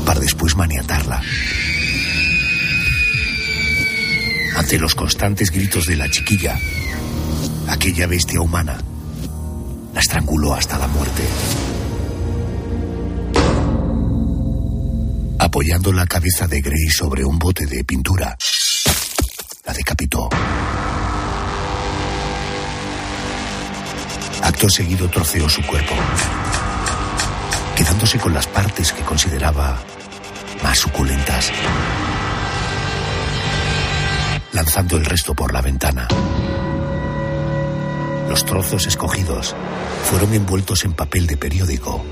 para 0.05 0.21
después 0.21 0.55
maniatarla. 0.55 1.21
Ante 4.55 4.79
los 4.79 4.95
constantes 4.95 5.51
gritos 5.51 5.87
de 5.87 5.97
la 5.97 6.09
chiquilla, 6.09 6.57
aquella 7.67 8.07
bestia 8.07 8.39
humana 8.39 8.77
estranguló 10.05 10.53
hasta 10.53 10.77
la 10.77 10.87
muerte. 10.87 11.23
Apoyando 15.39 15.91
la 15.91 16.05
cabeza 16.05 16.45
de 16.45 16.61
Grace 16.61 16.91
sobre 16.91 17.25
un 17.25 17.39
bote 17.39 17.65
de 17.65 17.83
pintura, 17.83 18.37
la 19.65 19.73
decapitó. 19.73 20.29
Acto 24.43 24.69
seguido 24.69 25.09
troceó 25.09 25.49
su 25.49 25.65
cuerpo, 25.65 25.95
quedándose 27.75 28.19
con 28.19 28.31
las 28.31 28.45
partes 28.45 28.91
que 28.91 29.01
consideraba 29.01 29.79
más 30.61 30.77
suculentas, 30.77 31.51
lanzando 34.51 34.97
el 34.97 35.05
resto 35.05 35.33
por 35.33 35.51
la 35.51 35.61
ventana. 35.61 36.07
Los 38.35 38.43
trozos 38.43 38.85
escogidos 38.85 39.55
fueron 40.09 40.33
envueltos 40.33 40.83
en 40.83 40.91
papel 40.91 41.25
de 41.25 41.37
periódico 41.37 42.03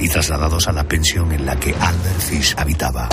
y 0.00 0.08
trasladados 0.08 0.66
a 0.66 0.72
la 0.72 0.82
pensión 0.82 1.30
en 1.30 1.46
la 1.46 1.54
que 1.54 1.72
Albert 1.72 2.20
Fish 2.20 2.52
habitaba. 2.58 3.08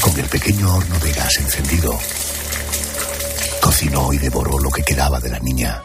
Con 0.00 0.18
el 0.18 0.24
pequeño 0.30 0.76
horno 0.76 0.98
de 0.98 1.12
gas 1.12 1.36
encendido, 1.40 1.98
cocinó 3.60 4.14
y 4.14 4.16
devoró 4.16 4.58
lo 4.58 4.70
que 4.70 4.82
quedaba 4.82 5.20
de 5.20 5.28
la 5.28 5.38
niña. 5.40 5.82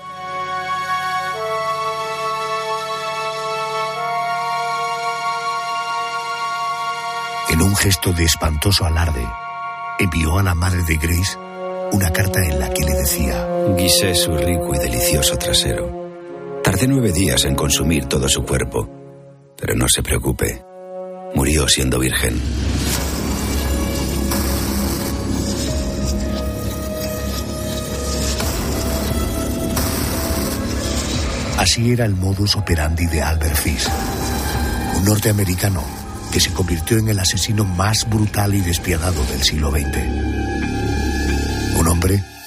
En 7.49 7.61
un 7.61 7.75
gesto 7.75 8.13
de 8.13 8.23
espantoso 8.23 8.85
alarde, 8.85 9.27
envió 9.99 10.39
a 10.39 10.43
la 10.43 10.55
madre 10.55 10.81
de 10.83 10.95
Grace 10.95 11.44
una 11.91 12.11
carta 12.11 12.39
en 12.43 12.59
la 12.59 12.69
que 12.69 12.83
le 12.83 12.93
decía 12.93 13.47
Guisé 13.77 14.13
su 14.15 14.35
rico 14.35 14.73
y 14.75 14.79
delicioso 14.79 15.37
trasero. 15.37 16.61
Tardé 16.63 16.87
nueve 16.87 17.11
días 17.11 17.45
en 17.45 17.55
consumir 17.55 18.05
todo 18.05 18.27
su 18.29 18.43
cuerpo, 18.43 18.89
pero 19.57 19.75
no 19.75 19.87
se 19.87 20.03
preocupe, 20.03 20.63
murió 21.35 21.67
siendo 21.67 21.99
virgen. 21.99 22.39
Así 31.57 31.91
era 31.91 32.05
el 32.05 32.15
modus 32.15 32.55
operandi 32.55 33.05
de 33.07 33.21
Albert 33.21 33.55
Fish, 33.55 33.87
un 34.97 35.05
norteamericano 35.05 35.83
que 36.31 36.39
se 36.39 36.51
convirtió 36.51 36.97
en 36.97 37.07
el 37.07 37.19
asesino 37.19 37.63
más 37.63 38.07
brutal 38.09 38.53
y 38.53 38.61
despiadado 38.61 39.23
del 39.25 39.41
siglo 39.41 39.71
XX. 39.71 40.34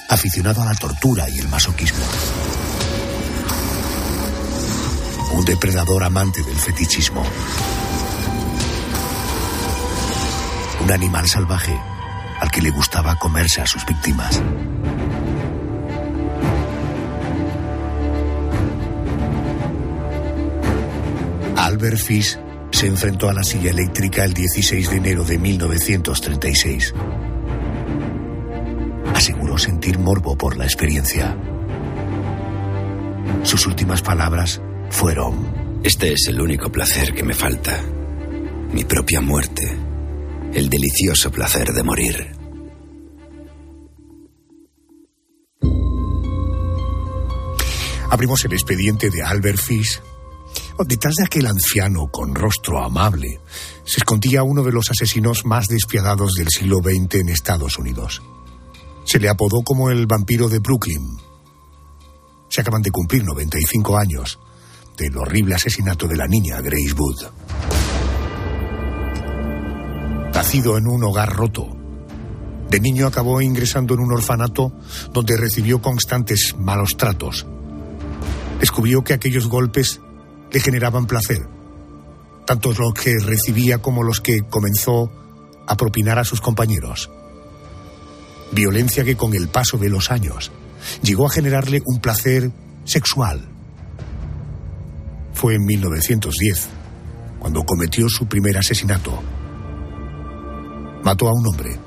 Aficionado 0.07 0.61
a 0.61 0.65
la 0.65 0.73
tortura 0.73 1.29
y 1.29 1.37
el 1.39 1.49
masoquismo. 1.49 1.99
Un 5.33 5.43
depredador 5.43 6.03
amante 6.03 6.41
del 6.43 6.55
fetichismo. 6.55 7.23
Un 10.81 10.91
animal 10.91 11.27
salvaje 11.27 11.77
al 12.39 12.49
que 12.49 12.61
le 12.61 12.69
gustaba 12.71 13.15
comerse 13.17 13.61
a 13.61 13.67
sus 13.67 13.85
víctimas. 13.85 14.41
Albert 21.57 21.97
Fish 21.97 22.39
se 22.71 22.87
enfrentó 22.87 23.29
a 23.29 23.33
la 23.33 23.43
silla 23.43 23.71
eléctrica 23.71 24.23
el 24.23 24.33
16 24.33 24.89
de 24.89 24.95
enero 24.95 25.25
de 25.25 25.37
1936. 25.37 26.93
Sentir 29.57 29.99
morbo 29.99 30.37
por 30.37 30.57
la 30.57 30.65
experiencia. 30.65 31.35
Sus 33.43 33.65
últimas 33.67 34.01
palabras 34.01 34.61
fueron... 34.89 35.79
Este 35.83 36.11
es 36.11 36.27
el 36.27 36.41
único 36.41 36.71
placer 36.71 37.13
que 37.13 37.23
me 37.23 37.33
falta. 37.33 37.81
Mi 38.73 38.83
propia 38.83 39.21
muerte. 39.21 39.77
El 40.53 40.69
delicioso 40.69 41.31
placer 41.31 41.69
de 41.69 41.83
morir. 41.83 42.31
Abrimos 48.09 48.43
el 48.45 48.53
expediente 48.53 49.09
de 49.09 49.23
Albert 49.23 49.59
Fish. 49.59 50.01
Detrás 50.85 51.15
de 51.15 51.25
aquel 51.25 51.45
anciano 51.45 52.07
con 52.11 52.33
rostro 52.35 52.83
amable 52.83 53.39
se 53.85 53.97
escondía 53.97 54.43
uno 54.43 54.63
de 54.63 54.71
los 54.71 54.89
asesinos 54.91 55.45
más 55.45 55.67
despiadados 55.67 56.33
del 56.33 56.47
siglo 56.49 56.77
XX 56.83 57.15
en 57.15 57.29
Estados 57.29 57.77
Unidos. 57.77 58.21
Se 59.09 59.17
le 59.17 59.27
apodó 59.27 59.63
como 59.63 59.89
el 59.89 60.05
vampiro 60.05 60.47
de 60.49 60.59
Brooklyn. 60.59 61.17
Se 62.47 62.61
acaban 62.61 62.83
de 62.83 62.91
cumplir 62.91 63.23
95 63.23 63.97
años 63.97 64.37
del 64.95 65.17
horrible 65.17 65.55
asesinato 65.55 66.07
de 66.07 66.15
la 66.15 66.27
niña 66.27 66.61
Grace 66.61 66.93
Wood. 66.93 67.25
Nacido 70.31 70.77
en 70.77 70.87
un 70.87 71.03
hogar 71.03 71.35
roto, 71.35 71.75
de 72.69 72.79
niño 72.79 73.07
acabó 73.07 73.41
ingresando 73.41 73.95
en 73.95 74.01
un 74.01 74.11
orfanato 74.11 74.73
donde 75.11 75.37
recibió 75.37 75.81
constantes 75.81 76.53
malos 76.59 76.95
tratos. 76.95 77.47
Descubrió 78.59 79.03
que 79.03 79.13
aquellos 79.13 79.47
golpes 79.47 80.01
le 80.51 80.59
generaban 80.59 81.07
placer, 81.07 81.47
tanto 82.45 82.73
los 82.73 82.93
que 82.93 83.17
recibía 83.17 83.79
como 83.79 84.03
los 84.03 84.21
que 84.21 84.41
comenzó 84.51 85.11
a 85.65 85.75
propinar 85.75 86.19
a 86.19 86.23
sus 86.23 86.41
compañeros. 86.41 87.09
Violencia 88.51 89.03
que 89.03 89.15
con 89.15 89.35
el 89.35 89.47
paso 89.47 89.77
de 89.77 89.89
los 89.89 90.11
años 90.11 90.51
llegó 91.01 91.27
a 91.27 91.31
generarle 91.31 91.81
un 91.85 91.99
placer 91.99 92.51
sexual. 92.85 93.47
Fue 95.33 95.55
en 95.55 95.65
1910 95.65 96.69
cuando 97.39 97.63
cometió 97.63 98.09
su 98.09 98.27
primer 98.27 98.57
asesinato. 98.57 99.21
Mató 101.03 101.29
a 101.29 101.33
un 101.33 101.47
hombre. 101.47 101.79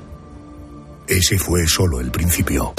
Ese 1.07 1.37
fue 1.37 1.67
solo 1.67 1.99
el 1.99 2.11
principio. 2.11 2.73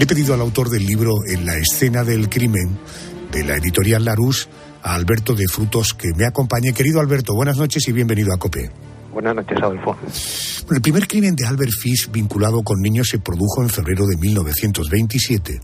He 0.00 0.06
pedido 0.06 0.34
al 0.34 0.40
autor 0.40 0.70
del 0.70 0.84
libro 0.86 1.12
En 1.28 1.44
la 1.46 1.56
escena 1.56 2.02
del 2.02 2.28
crimen, 2.28 2.78
de 3.30 3.44
la 3.44 3.56
editorial 3.56 4.04
Larus, 4.04 4.48
a 4.82 4.94
Alberto 4.94 5.34
de 5.34 5.46
Frutos, 5.46 5.94
que 5.94 6.12
me 6.16 6.26
acompañe. 6.26 6.72
Querido 6.72 7.00
Alberto, 7.00 7.34
buenas 7.34 7.56
noches 7.56 7.86
y 7.86 7.92
bienvenido 7.92 8.32
a 8.34 8.38
COPE. 8.38 8.91
Buenas 9.12 9.36
noches, 9.36 9.58
Adolfo. 9.62 9.96
El 10.70 10.80
primer 10.80 11.06
crimen 11.06 11.36
de 11.36 11.46
Albert 11.46 11.72
Fish 11.78 12.10
vinculado 12.10 12.62
con 12.62 12.80
niños 12.80 13.08
se 13.08 13.18
produjo 13.18 13.62
en 13.62 13.68
febrero 13.68 14.06
de 14.06 14.16
1927. 14.16 15.60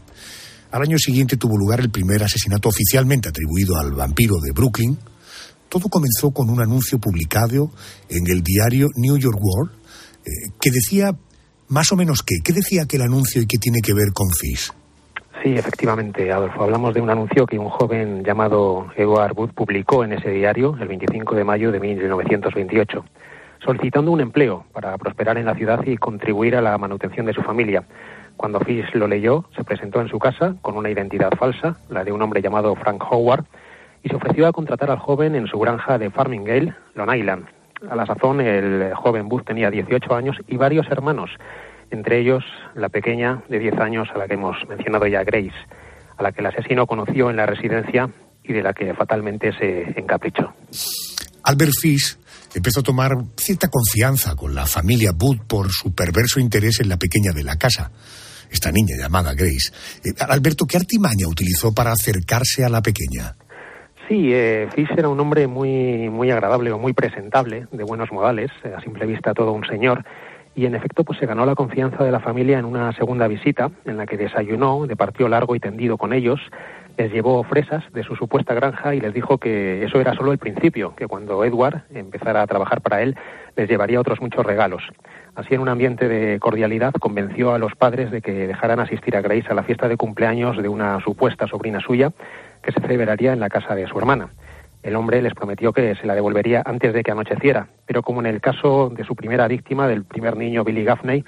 Al 0.70 0.82
año 0.82 0.98
siguiente 0.98 1.38
tuvo 1.38 1.56
lugar 1.56 1.80
el 1.80 1.90
primer 1.90 2.22
asesinato 2.22 2.68
oficialmente 2.68 3.30
atribuido 3.30 3.76
al 3.76 3.92
vampiro 3.92 4.36
de 4.42 4.52
Brooklyn. 4.52 4.98
Todo 5.68 5.88
comenzó 5.88 6.30
con 6.30 6.50
un 6.50 6.60
anuncio 6.60 6.98
publicado 6.98 7.70
en 8.10 8.26
el 8.30 8.42
diario 8.42 8.88
New 8.96 9.16
York 9.16 9.38
World 9.40 9.72
eh, 10.26 10.52
que 10.60 10.70
decía 10.70 11.12
más 11.68 11.90
o 11.92 11.96
menos 11.96 12.22
qué. 12.22 12.36
¿Qué 12.44 12.52
decía 12.52 12.82
aquel 12.82 13.02
anuncio 13.02 13.40
y 13.40 13.46
qué 13.46 13.56
tiene 13.58 13.80
que 13.80 13.94
ver 13.94 14.12
con 14.12 14.30
Fish? 14.30 14.72
Sí, 15.42 15.54
efectivamente, 15.54 16.32
Adolfo. 16.32 16.64
Hablamos 16.64 16.94
de 16.94 17.00
un 17.00 17.10
anuncio 17.10 17.46
que 17.46 17.58
un 17.58 17.68
joven 17.68 18.24
llamado 18.24 18.88
Edward 18.96 19.34
Wood 19.36 19.50
publicó 19.50 20.04
en 20.04 20.12
ese 20.12 20.30
diario 20.30 20.76
el 20.80 20.88
25 20.88 21.34
de 21.34 21.44
mayo 21.44 21.70
de 21.70 21.78
1928, 21.78 23.04
solicitando 23.64 24.10
un 24.10 24.20
empleo 24.20 24.64
para 24.72 24.96
prosperar 24.98 25.38
en 25.38 25.46
la 25.46 25.54
ciudad 25.54 25.84
y 25.86 25.96
contribuir 25.96 26.56
a 26.56 26.62
la 26.62 26.76
manutención 26.78 27.26
de 27.26 27.34
su 27.34 27.42
familia. 27.42 27.84
Cuando 28.36 28.60
Fish 28.60 28.94
lo 28.94 29.08
leyó, 29.08 29.44
se 29.56 29.64
presentó 29.64 30.00
en 30.00 30.08
su 30.08 30.18
casa 30.18 30.54
con 30.62 30.76
una 30.76 30.90
identidad 30.90 31.30
falsa, 31.36 31.76
la 31.88 32.04
de 32.04 32.12
un 32.12 32.22
hombre 32.22 32.40
llamado 32.40 32.74
Frank 32.76 33.02
Howard, 33.10 33.44
y 34.02 34.08
se 34.08 34.16
ofreció 34.16 34.46
a 34.46 34.52
contratar 34.52 34.90
al 34.90 34.98
joven 34.98 35.34
en 35.34 35.48
su 35.48 35.58
granja 35.58 35.98
de 35.98 36.10
Farmingale, 36.10 36.72
Long 36.94 37.14
Island. 37.14 37.46
A 37.90 37.96
la 37.96 38.06
sazón, 38.06 38.40
el 38.40 38.94
joven 38.94 39.28
Booth 39.28 39.44
tenía 39.44 39.70
18 39.70 40.14
años 40.14 40.36
y 40.46 40.56
varios 40.56 40.86
hermanos, 40.90 41.30
entre 41.90 42.18
ellos 42.18 42.44
la 42.74 42.88
pequeña 42.88 43.42
de 43.48 43.58
10 43.58 43.78
años 43.80 44.08
a 44.14 44.18
la 44.18 44.28
que 44.28 44.34
hemos 44.34 44.56
mencionado 44.68 45.06
ya, 45.06 45.24
Grace, 45.24 45.52
a 46.16 46.22
la 46.22 46.32
que 46.32 46.40
el 46.40 46.46
asesino 46.46 46.86
conoció 46.86 47.30
en 47.30 47.36
la 47.36 47.46
residencia 47.46 48.08
y 48.44 48.52
de 48.52 48.62
la 48.62 48.72
que 48.72 48.94
fatalmente 48.94 49.52
se 49.52 49.98
encaprichó. 49.98 50.52
Albert 51.44 51.72
Fish 51.80 52.16
empezó 52.54 52.80
a 52.80 52.82
tomar 52.82 53.12
cierta 53.36 53.68
confianza 53.68 54.34
con 54.36 54.54
la 54.54 54.66
familia 54.66 55.12
Booth 55.14 55.44
por 55.46 55.70
su 55.70 55.94
perverso 55.94 56.40
interés 56.40 56.80
en 56.80 56.88
la 56.88 56.96
pequeña 56.96 57.32
de 57.32 57.44
la 57.44 57.56
casa, 57.56 57.90
esta 58.50 58.70
niña 58.72 58.96
llamada 58.98 59.34
Grace. 59.34 59.72
Eh, 60.04 60.12
Alberto, 60.28 60.66
¿qué 60.66 60.76
artimaña 60.76 61.28
utilizó 61.28 61.74
para 61.74 61.92
acercarse 61.92 62.64
a 62.64 62.68
la 62.68 62.82
pequeña? 62.82 63.34
Sí, 64.08 64.32
eh, 64.32 64.68
Fish 64.74 64.88
era 64.96 65.10
un 65.10 65.20
hombre 65.20 65.46
muy, 65.46 66.08
muy 66.08 66.30
agradable 66.30 66.72
o 66.72 66.78
muy 66.78 66.94
presentable, 66.94 67.66
de 67.70 67.84
buenos 67.84 68.10
modales, 68.10 68.50
eh, 68.64 68.72
a 68.74 68.80
simple 68.80 69.04
vista 69.04 69.34
todo 69.34 69.52
un 69.52 69.66
señor, 69.66 70.02
y 70.58 70.66
en 70.66 70.74
efecto 70.74 71.04
pues 71.04 71.20
se 71.20 71.26
ganó 71.26 71.46
la 71.46 71.54
confianza 71.54 72.02
de 72.02 72.10
la 72.10 72.18
familia 72.18 72.58
en 72.58 72.64
una 72.64 72.92
segunda 72.94 73.28
visita, 73.28 73.70
en 73.84 73.96
la 73.96 74.06
que 74.06 74.16
desayunó, 74.16 74.88
departió 74.88 75.28
largo 75.28 75.54
y 75.54 75.60
tendido 75.60 75.96
con 75.96 76.12
ellos, 76.12 76.40
les 76.96 77.12
llevó 77.12 77.44
fresas 77.44 77.84
de 77.92 78.02
su 78.02 78.16
supuesta 78.16 78.54
granja 78.54 78.92
y 78.92 79.00
les 79.00 79.14
dijo 79.14 79.38
que 79.38 79.84
eso 79.84 80.00
era 80.00 80.14
solo 80.14 80.32
el 80.32 80.38
principio, 80.38 80.96
que 80.96 81.06
cuando 81.06 81.44
Edward 81.44 81.84
empezara 81.94 82.42
a 82.42 82.46
trabajar 82.48 82.80
para 82.80 83.02
él 83.02 83.14
les 83.54 83.68
llevaría 83.68 84.00
otros 84.00 84.20
muchos 84.20 84.44
regalos. 84.44 84.82
Así, 85.36 85.54
en 85.54 85.60
un 85.60 85.68
ambiente 85.68 86.08
de 86.08 86.40
cordialidad, 86.40 86.92
convenció 86.94 87.54
a 87.54 87.58
los 87.60 87.76
padres 87.76 88.10
de 88.10 88.20
que 88.20 88.32
dejaran 88.48 88.80
asistir 88.80 89.16
a 89.16 89.20
Grace 89.20 89.46
a 89.50 89.54
la 89.54 89.62
fiesta 89.62 89.86
de 89.86 89.96
cumpleaños 89.96 90.60
de 90.60 90.68
una 90.68 90.98
supuesta 91.04 91.46
sobrina 91.46 91.78
suya, 91.78 92.10
que 92.64 92.72
se 92.72 92.80
celebraría 92.80 93.32
en 93.32 93.38
la 93.38 93.48
casa 93.48 93.76
de 93.76 93.86
su 93.86 93.96
hermana. 93.96 94.30
El 94.82 94.96
hombre 94.96 95.20
les 95.22 95.34
prometió 95.34 95.72
que 95.72 95.94
se 95.96 96.06
la 96.06 96.14
devolvería 96.14 96.62
antes 96.64 96.92
de 96.94 97.02
que 97.02 97.10
anocheciera, 97.10 97.68
pero 97.86 98.02
como 98.02 98.20
en 98.20 98.26
el 98.26 98.40
caso 98.40 98.90
de 98.90 99.04
su 99.04 99.14
primera 99.16 99.48
víctima, 99.48 99.88
del 99.88 100.04
primer 100.04 100.36
niño 100.36 100.64
Billy 100.64 100.84
Gaffney, 100.84 101.24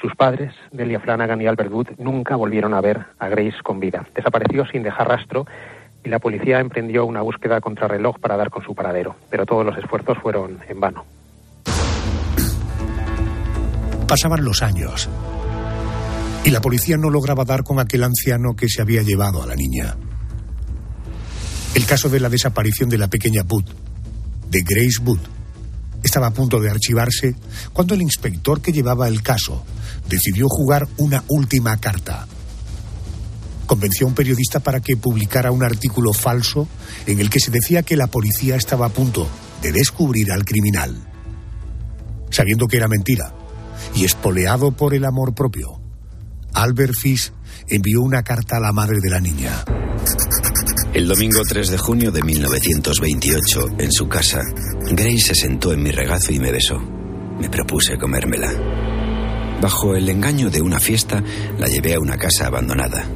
sus 0.00 0.14
padres, 0.14 0.52
Delia 0.72 1.00
Flanagan 1.00 1.40
y 1.40 1.46
Albert 1.46 1.72
Wood, 1.72 1.88
nunca 1.98 2.36
volvieron 2.36 2.74
a 2.74 2.80
ver 2.80 3.06
a 3.18 3.28
Grace 3.28 3.62
con 3.62 3.80
vida. 3.80 4.06
Desapareció 4.14 4.66
sin 4.66 4.82
dejar 4.82 5.08
rastro 5.08 5.46
y 6.04 6.08
la 6.08 6.18
policía 6.18 6.58
emprendió 6.58 7.06
una 7.06 7.22
búsqueda 7.22 7.60
contrarreloj 7.60 8.18
para 8.18 8.36
dar 8.36 8.50
con 8.50 8.64
su 8.64 8.74
paradero, 8.74 9.14
pero 9.30 9.46
todos 9.46 9.64
los 9.64 9.78
esfuerzos 9.78 10.18
fueron 10.18 10.58
en 10.68 10.80
vano. 10.80 11.04
Pasaban 14.08 14.44
los 14.44 14.62
años 14.62 15.08
y 16.44 16.50
la 16.50 16.60
policía 16.60 16.96
no 16.98 17.08
lograba 17.08 17.44
dar 17.44 17.62
con 17.62 17.78
aquel 17.78 18.02
anciano 18.02 18.54
que 18.56 18.68
se 18.68 18.82
había 18.82 19.02
llevado 19.02 19.42
a 19.42 19.46
la 19.46 19.54
niña. 19.54 19.94
El 21.74 21.86
caso 21.86 22.10
de 22.10 22.20
la 22.20 22.28
desaparición 22.28 22.90
de 22.90 22.98
la 22.98 23.08
pequeña 23.08 23.44
Booth, 23.44 23.70
de 24.50 24.60
Grace 24.60 25.00
Booth, 25.00 25.22
estaba 26.02 26.26
a 26.26 26.32
punto 26.32 26.60
de 26.60 26.68
archivarse 26.68 27.34
cuando 27.72 27.94
el 27.94 28.02
inspector 28.02 28.60
que 28.60 28.72
llevaba 28.72 29.08
el 29.08 29.22
caso 29.22 29.64
decidió 30.06 30.48
jugar 30.48 30.86
una 30.98 31.24
última 31.28 31.78
carta. 31.78 32.26
Convenció 33.66 34.06
a 34.06 34.10
un 34.10 34.14
periodista 34.14 34.60
para 34.60 34.80
que 34.80 34.98
publicara 34.98 35.50
un 35.50 35.64
artículo 35.64 36.12
falso 36.12 36.68
en 37.06 37.20
el 37.20 37.30
que 37.30 37.40
se 37.40 37.50
decía 37.50 37.82
que 37.82 37.96
la 37.96 38.08
policía 38.08 38.56
estaba 38.56 38.86
a 38.86 38.90
punto 38.90 39.26
de 39.62 39.72
descubrir 39.72 40.30
al 40.30 40.44
criminal. 40.44 40.94
Sabiendo 42.28 42.66
que 42.66 42.76
era 42.76 42.88
mentira 42.88 43.32
y 43.94 44.04
espoleado 44.04 44.72
por 44.72 44.92
el 44.92 45.06
amor 45.06 45.34
propio, 45.34 45.80
Albert 46.52 46.94
Fish 46.94 47.32
envió 47.68 48.02
una 48.02 48.22
carta 48.22 48.58
a 48.58 48.60
la 48.60 48.72
madre 48.72 48.98
de 49.00 49.08
la 49.08 49.20
niña. 49.20 49.64
El 50.94 51.08
domingo 51.08 51.40
3 51.42 51.70
de 51.70 51.78
junio 51.78 52.12
de 52.12 52.22
1928, 52.22 53.60
en 53.78 53.90
su 53.90 54.08
casa, 54.08 54.42
Grace 54.90 55.18
se 55.20 55.34
sentó 55.34 55.72
en 55.72 55.82
mi 55.82 55.90
regazo 55.90 56.32
y 56.32 56.38
me 56.38 56.52
besó. 56.52 56.78
Me 57.40 57.48
propuse 57.48 57.96
comérmela. 57.96 58.52
Bajo 59.62 59.96
el 59.96 60.06
engaño 60.10 60.50
de 60.50 60.60
una 60.60 60.78
fiesta, 60.78 61.24
la 61.58 61.66
llevé 61.66 61.94
a 61.94 61.98
una 61.98 62.18
casa 62.18 62.48
abandonada. 62.48 63.06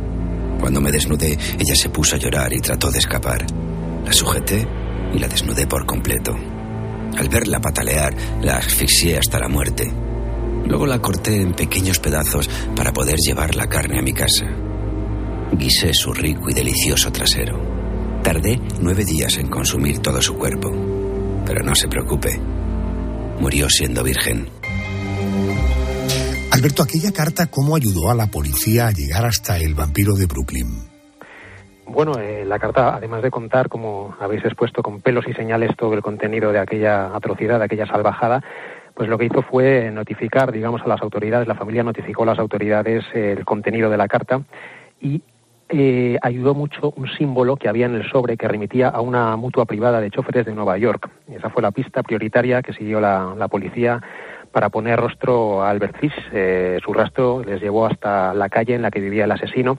Cuando 0.59 0.81
me 0.81 0.91
desnudé, 0.91 1.37
ella 1.59 1.75
se 1.75 1.91
puso 1.91 2.17
a 2.17 2.19
llorar 2.19 2.51
y 2.55 2.61
trató 2.61 2.91
de 2.91 2.99
escapar. 2.99 3.45
La 4.07 4.13
sujeté 4.15 4.67
y 5.13 5.19
la 5.19 5.29
desnudé 5.29 5.67
por 5.67 5.85
completo. 5.85 6.35
Al 7.15 7.29
verla 7.29 7.61
patalear, 7.61 8.17
la 8.41 8.57
asfixié 8.57 9.19
hasta 9.19 9.39
la 9.39 9.49
muerte. 9.49 9.93
Luego 10.65 10.87
la 10.87 11.01
corté 11.01 11.43
en 11.43 11.53
pequeños 11.53 11.99
pedazos 11.99 12.49
para 12.75 12.95
poder 12.95 13.19
llevar 13.19 13.55
la 13.55 13.69
carne 13.69 13.99
a 13.99 14.03
mi 14.03 14.15
casa. 14.15 14.47
Guisé 15.53 15.93
su 15.93 16.13
rico 16.15 16.49
y 16.49 16.55
delicioso 16.55 17.13
trasero. 17.13 17.66
Tardé 18.27 18.59
nueve 18.83 19.05
días 19.05 19.39
en 19.39 19.49
consumir 19.49 20.03
todo 20.03 20.21
su 20.21 20.37
cuerpo. 20.37 20.69
Pero 21.47 21.63
no 21.63 21.77
se 21.77 21.87
preocupe. 21.87 22.31
Murió 23.39 23.69
siendo 23.69 24.03
virgen. 24.03 24.49
Alberto, 26.51 26.83
aquella 26.83 27.13
carta, 27.13 27.47
¿cómo 27.47 27.77
ayudó 27.77 28.11
a 28.11 28.17
la 28.17 28.27
policía 28.27 28.89
a 28.89 28.91
llegar 28.91 29.25
hasta 29.27 29.59
el 29.59 29.75
vampiro 29.75 30.17
de 30.17 30.27
Brooklyn? 30.27 30.67
Bueno, 31.87 32.19
eh, 32.19 32.45
la 32.45 32.59
carta, 32.59 32.97
además 32.97 33.23
de 33.23 33.31
contar, 33.31 33.69
como 33.69 34.17
habéis 34.19 34.45
expuesto, 34.45 34.83
con 34.83 35.01
pelos 35.03 35.25
y 35.29 35.33
señales 35.33 35.77
todo 35.77 35.95
el 35.95 36.03
contenido 36.03 36.51
de 36.51 36.59
aquella 36.59 37.15
atrocidad, 37.15 37.61
de 37.61 37.67
aquella 37.67 37.87
salvajada, 37.87 38.43
pues 38.93 39.09
lo 39.09 39.19
que 39.19 39.27
hizo 39.27 39.43
fue 39.43 39.93
notificar, 39.93 40.51
digamos, 40.51 40.83
a 40.83 40.89
las 40.89 41.01
autoridades, 41.01 41.47
la 41.47 41.55
familia 41.55 41.85
notificó 41.85 42.25
a 42.25 42.27
las 42.27 42.41
autoridades 42.41 43.05
el 43.15 43.45
contenido 43.45 43.89
de 43.89 43.97
la 43.97 44.09
carta 44.09 44.43
y 45.01 45.23
eh, 45.69 46.17
ayudó 46.23 46.55
mucho 46.55 46.93
un 46.97 47.09
símbolo 47.09 47.57
que 47.57 47.69
había 47.69 47.87
en 47.87 47.95
el 47.95 48.09
sobre 48.11 48.37
que 48.37 48.47
remitía 48.47 48.89
a 48.89 49.01
una 49.01 49.37
mutua 49.37 49.65
privada 49.65 50.01
de 50.01 50.11
choferes 50.11 50.47
de 50.47 50.55
Nueva 50.55 50.79
York. 50.79 51.11
Esa 51.29 51.51
fue 51.51 51.63
la 51.63 51.73
pista 51.73 52.03
prioritaria 52.03 52.63
que 52.63 52.73
siguió 52.73 53.01
la, 53.01 53.35
la 53.37 53.49
policía 53.49 54.01
para 54.53 54.71
poner 54.71 54.99
rostro 54.99 55.63
a 55.63 55.71
Albert 55.71 55.99
Fish. 55.99 56.15
Eh, 56.33 56.79
su 56.85 56.93
rastro 56.93 57.43
les 57.45 57.61
llevó 57.61 57.87
hasta 57.87 58.33
la 58.33 58.49
calle 58.49 58.75
en 58.75 58.83
la 58.83 58.91
que 58.91 59.01
vivía 59.01 59.25
el 59.25 59.33
asesino. 59.33 59.79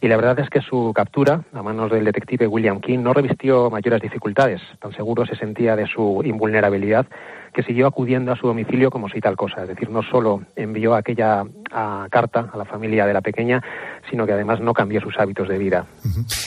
Y 0.00 0.08
la 0.08 0.16
verdad 0.16 0.38
es 0.40 0.50
que 0.50 0.60
su 0.60 0.92
captura, 0.94 1.42
a 1.52 1.62
manos 1.62 1.90
del 1.90 2.04
detective 2.04 2.46
William 2.46 2.80
King, 2.80 3.00
no 3.00 3.12
revistió 3.12 3.70
mayores 3.70 4.00
dificultades. 4.00 4.60
Tan 4.80 4.92
seguro 4.92 5.24
se 5.26 5.36
sentía 5.36 5.76
de 5.76 5.86
su 5.86 6.22
invulnerabilidad 6.24 7.06
que 7.52 7.62
siguió 7.62 7.86
acudiendo 7.86 8.32
a 8.32 8.36
su 8.36 8.46
domicilio 8.46 8.90
como 8.90 9.08
si 9.08 9.20
tal 9.20 9.36
cosa. 9.36 9.62
Es 9.62 9.68
decir, 9.68 9.90
no 9.90 10.02
solo 10.02 10.42
envió 10.56 10.94
aquella 10.94 11.44
a, 11.70 12.06
carta 12.10 12.50
a 12.52 12.56
la 12.56 12.64
familia 12.64 13.06
de 13.06 13.12
la 13.12 13.20
pequeña, 13.20 13.62
sino 14.10 14.26
que 14.26 14.32
además 14.32 14.60
no 14.60 14.72
cambió 14.72 15.00
sus 15.00 15.18
hábitos 15.18 15.48
de 15.48 15.58
vida. 15.58 15.86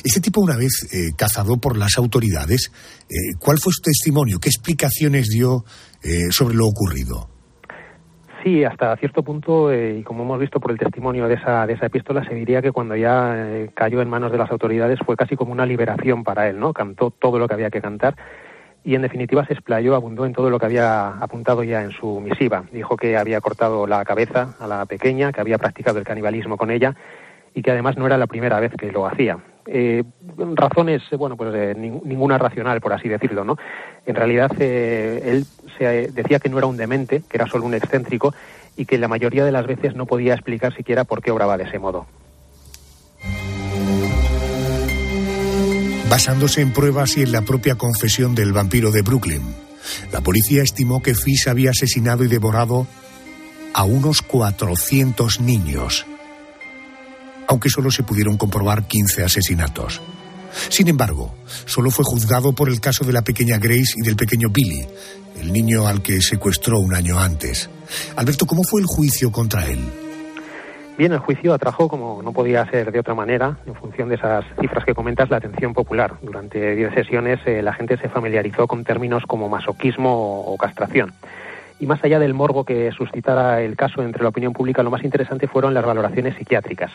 Este 0.04 0.20
tipo, 0.20 0.42
una 0.42 0.58
vez 0.58 0.90
eh, 0.94 1.14
cazado 1.18 1.58
por 1.58 1.78
las 1.78 1.98
autoridades, 1.98 2.72
eh, 3.10 3.38
¿cuál 3.40 3.58
fue 3.60 3.72
su 3.72 3.82
testimonio? 3.82 4.40
¿Qué 4.40 4.50
explicaciones 4.50 5.28
dio 5.30 5.64
eh, 6.04 6.32
sobre 6.32 6.56
lo 6.56 6.68
ocurrido? 6.68 7.36
Sí, 8.46 8.64
hasta 8.64 8.96
cierto 8.98 9.24
punto, 9.24 9.72
eh, 9.72 9.98
y 9.98 10.04
como 10.04 10.22
hemos 10.22 10.40
visto 10.40 10.60
por 10.60 10.70
el 10.70 10.78
testimonio 10.78 11.28
de 11.28 11.34
esa, 11.34 11.66
de 11.66 11.74
esa 11.74 11.88
epístola, 11.88 12.24
se 12.24 12.36
diría 12.36 12.62
que 12.62 12.72
cuando 12.72 12.96
ya 12.96 13.34
eh, 13.36 13.72
cayó 13.74 14.04
en 14.04 14.10
manos 14.10 14.32
de 14.32 14.38
las 14.38 14.52
autoridades 14.52 15.00
fue 15.04 15.16
casi 15.18 15.36
como 15.36 15.52
una 15.52 15.66
liberación 15.66 16.24
para 16.24 16.48
él, 16.48 16.60
¿no? 16.60 16.72
Cantó 16.72 17.10
todo 17.10 17.40
lo 17.40 17.48
que 17.48 17.56
había 17.56 17.72
que 17.72 17.82
cantar 17.82 18.16
y 18.86 18.94
en 18.94 19.02
definitiva 19.02 19.44
se 19.46 19.54
explayó, 19.54 19.96
abundó 19.96 20.28
en 20.28 20.34
todo 20.34 20.52
lo 20.52 20.60
que 20.60 20.68
había 20.68 21.10
apuntado 21.18 21.64
ya 21.64 21.82
en 21.82 21.90
su 21.90 22.22
misiva. 22.22 22.64
Dijo 22.72 22.96
que 22.96 23.18
había 23.18 23.42
cortado 23.42 23.88
la 23.88 24.06
cabeza 24.06 24.56
a 24.60 24.68
la 24.68 24.86
pequeña, 24.86 25.34
que 25.34 25.42
había 25.42 25.58
practicado 25.58 25.98
el 25.98 26.06
canibalismo 26.06 26.56
con 26.56 26.70
ella 26.70 26.96
y 27.56 27.64
que 27.64 27.72
además 27.72 27.98
no 27.98 28.06
era 28.06 28.20
la 28.20 28.28
primera 28.28 28.60
vez 28.60 28.74
que 28.78 28.92
lo 28.92 29.08
hacía. 29.08 29.40
Eh, 29.66 30.04
razones, 30.54 31.02
bueno, 31.18 31.36
pues 31.36 31.52
eh, 31.56 31.74
ninguna 31.76 32.38
racional, 32.38 32.80
por 32.80 32.94
así 32.94 33.10
decirlo, 33.10 33.44
¿no? 33.44 33.58
En 34.06 34.14
realidad 34.14 34.52
eh, 34.60 35.20
él 35.26 35.46
se 35.80 36.12
decía 36.12 36.38
que 36.38 36.50
no 36.50 36.60
era 36.60 36.68
un 36.68 36.78
demente, 36.78 37.24
que 37.28 37.38
era 37.38 37.48
solo 37.48 37.66
un 37.66 37.74
excéntrico 37.74 38.36
y 38.78 38.86
que 38.86 39.00
la 39.00 39.08
mayoría 39.08 39.46
de 39.46 39.52
las 39.52 39.66
veces 39.66 39.96
no 39.96 40.06
podía 40.06 40.36
explicar 40.36 40.76
siquiera 40.76 41.06
por 41.06 41.24
qué 41.24 41.32
obraba 41.32 41.58
de 41.58 41.64
ese 41.64 41.80
modo. 41.80 42.06
Basándose 46.10 46.62
en 46.62 46.72
pruebas 46.72 47.18
y 47.18 47.24
en 47.24 47.32
la 47.32 47.42
propia 47.42 47.76
confesión 47.76 48.36
del 48.36 48.54
vampiro 48.54 48.92
de 48.92 49.02
Brooklyn, 49.02 49.42
la 50.12 50.22
policía 50.22 50.62
estimó 50.62 51.02
que 51.02 51.16
Fish 51.16 51.48
había 51.48 51.72
asesinado 51.72 52.24
y 52.24 52.28
devorado 52.28 52.88
a 53.74 53.84
unos 53.84 54.22
400 54.22 55.42
niños, 55.42 56.06
aunque 57.48 57.70
solo 57.70 57.92
se 57.92 58.04
pudieron 58.04 58.38
comprobar 58.38 58.88
15 58.88 59.24
asesinatos. 59.24 60.02
Sin 60.70 60.88
embargo, 60.88 61.36
solo 61.66 61.92
fue 61.92 62.06
juzgado 62.06 62.54
por 62.54 62.70
el 62.70 62.80
caso 62.80 63.04
de 63.04 63.12
la 63.12 63.24
pequeña 63.24 63.58
Grace 63.58 63.96
y 63.98 64.02
del 64.02 64.16
pequeño 64.16 64.50
Billy, 64.50 64.88
el 65.42 65.52
niño 65.52 65.88
al 65.88 66.02
que 66.02 66.22
secuestró 66.22 66.80
un 66.80 66.94
año 66.94 67.20
antes. 67.20 67.70
Alberto, 68.16 68.46
¿cómo 68.46 68.64
fue 68.64 68.80
el 68.80 68.88
juicio 68.88 69.32
contra 69.32 69.68
él? 69.68 70.05
Bien, 70.98 71.12
el 71.12 71.20
juicio 71.20 71.54
atrajo, 71.54 71.90
como 71.90 72.24
no 72.24 72.32
podía 72.32 72.66
ser 72.68 72.94
de 72.94 73.00
otra 73.00 73.14
manera, 73.14 73.58
en 73.66 73.76
función 73.76 74.08
de 74.08 74.16
esas 74.16 74.46
cifras 74.62 74.86
que 74.86 74.94
comentas, 74.94 75.30
la 75.30 75.38
atención 75.38 75.74
popular. 75.74 76.14
Durante 76.22 76.74
diez 76.74 76.94
sesiones 76.94 77.42
eh, 77.46 77.62
la 77.62 77.74
gente 77.74 77.98
se 77.98 78.08
familiarizó 78.08 78.66
con 78.66 78.86
términos 78.86 79.24
como 79.28 79.50
masoquismo 79.50 80.14
o, 80.14 80.54
o 80.54 80.58
castración. 80.58 81.12
Y 81.82 81.86
más 81.86 82.02
allá 82.02 82.18
del 82.20 82.34
morbo 82.34 82.64
que 82.64 82.94
suscitara 82.94 83.62
el 83.62 83.76
caso 83.76 84.04
entre 84.04 84.24
la 84.24 84.30
opinión 84.30 84.54
pública, 84.54 84.84
lo 84.84 84.92
más 84.92 85.04
interesante 85.04 85.48
fueron 85.48 85.74
las 85.74 85.86
valoraciones 85.86 86.38
psiquiátricas. 86.38 86.92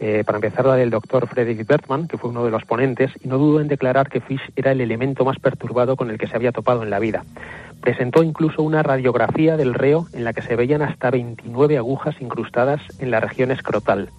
Eh, 0.00 0.24
para 0.24 0.38
empezar, 0.38 0.66
la 0.66 0.74
del 0.74 0.90
doctor 0.90 1.28
Frederick 1.28 1.66
Bertman, 1.66 2.08
que 2.08 2.18
fue 2.18 2.30
uno 2.30 2.44
de 2.44 2.50
los 2.50 2.64
ponentes, 2.64 3.12
y 3.22 3.28
no 3.28 3.38
dudó 3.38 3.60
en 3.60 3.68
declarar 3.68 4.08
que 4.08 4.20
Fish 4.20 4.40
era 4.56 4.72
el 4.72 4.80
elemento 4.80 5.24
más 5.24 5.38
perturbado 5.38 5.96
con 5.96 6.10
el 6.10 6.18
que 6.18 6.26
se 6.26 6.34
había 6.34 6.50
topado 6.50 6.82
en 6.82 6.90
la 6.90 6.98
vida. 6.98 7.24
Presentó 7.80 8.22
incluso 8.22 8.62
una 8.62 8.82
radiografía 8.82 9.56
del 9.56 9.74
reo 9.74 10.06
en 10.12 10.24
la 10.24 10.32
que 10.32 10.42
se 10.42 10.56
veían 10.56 10.82
hasta 10.82 11.10
29 11.10 11.76
agujas 11.76 12.16
incrustadas 12.20 12.80
en 12.98 13.10
la 13.10 13.20
región 13.20 13.50
escrotal. 13.50 14.10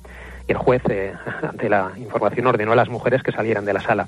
Y 0.48 0.52
el 0.52 0.58
juez, 0.58 0.84
eh, 0.89 1.13
ante 1.41 1.70
la 1.70 1.91
información, 1.98 2.48
ordenó 2.48 2.74
a 2.74 2.76
las 2.76 2.89
mujeres 2.89 3.24
que 3.24 3.32
salieran 3.32 3.65
de 3.65 3.74
la 3.74 3.82
sala. 3.82 4.08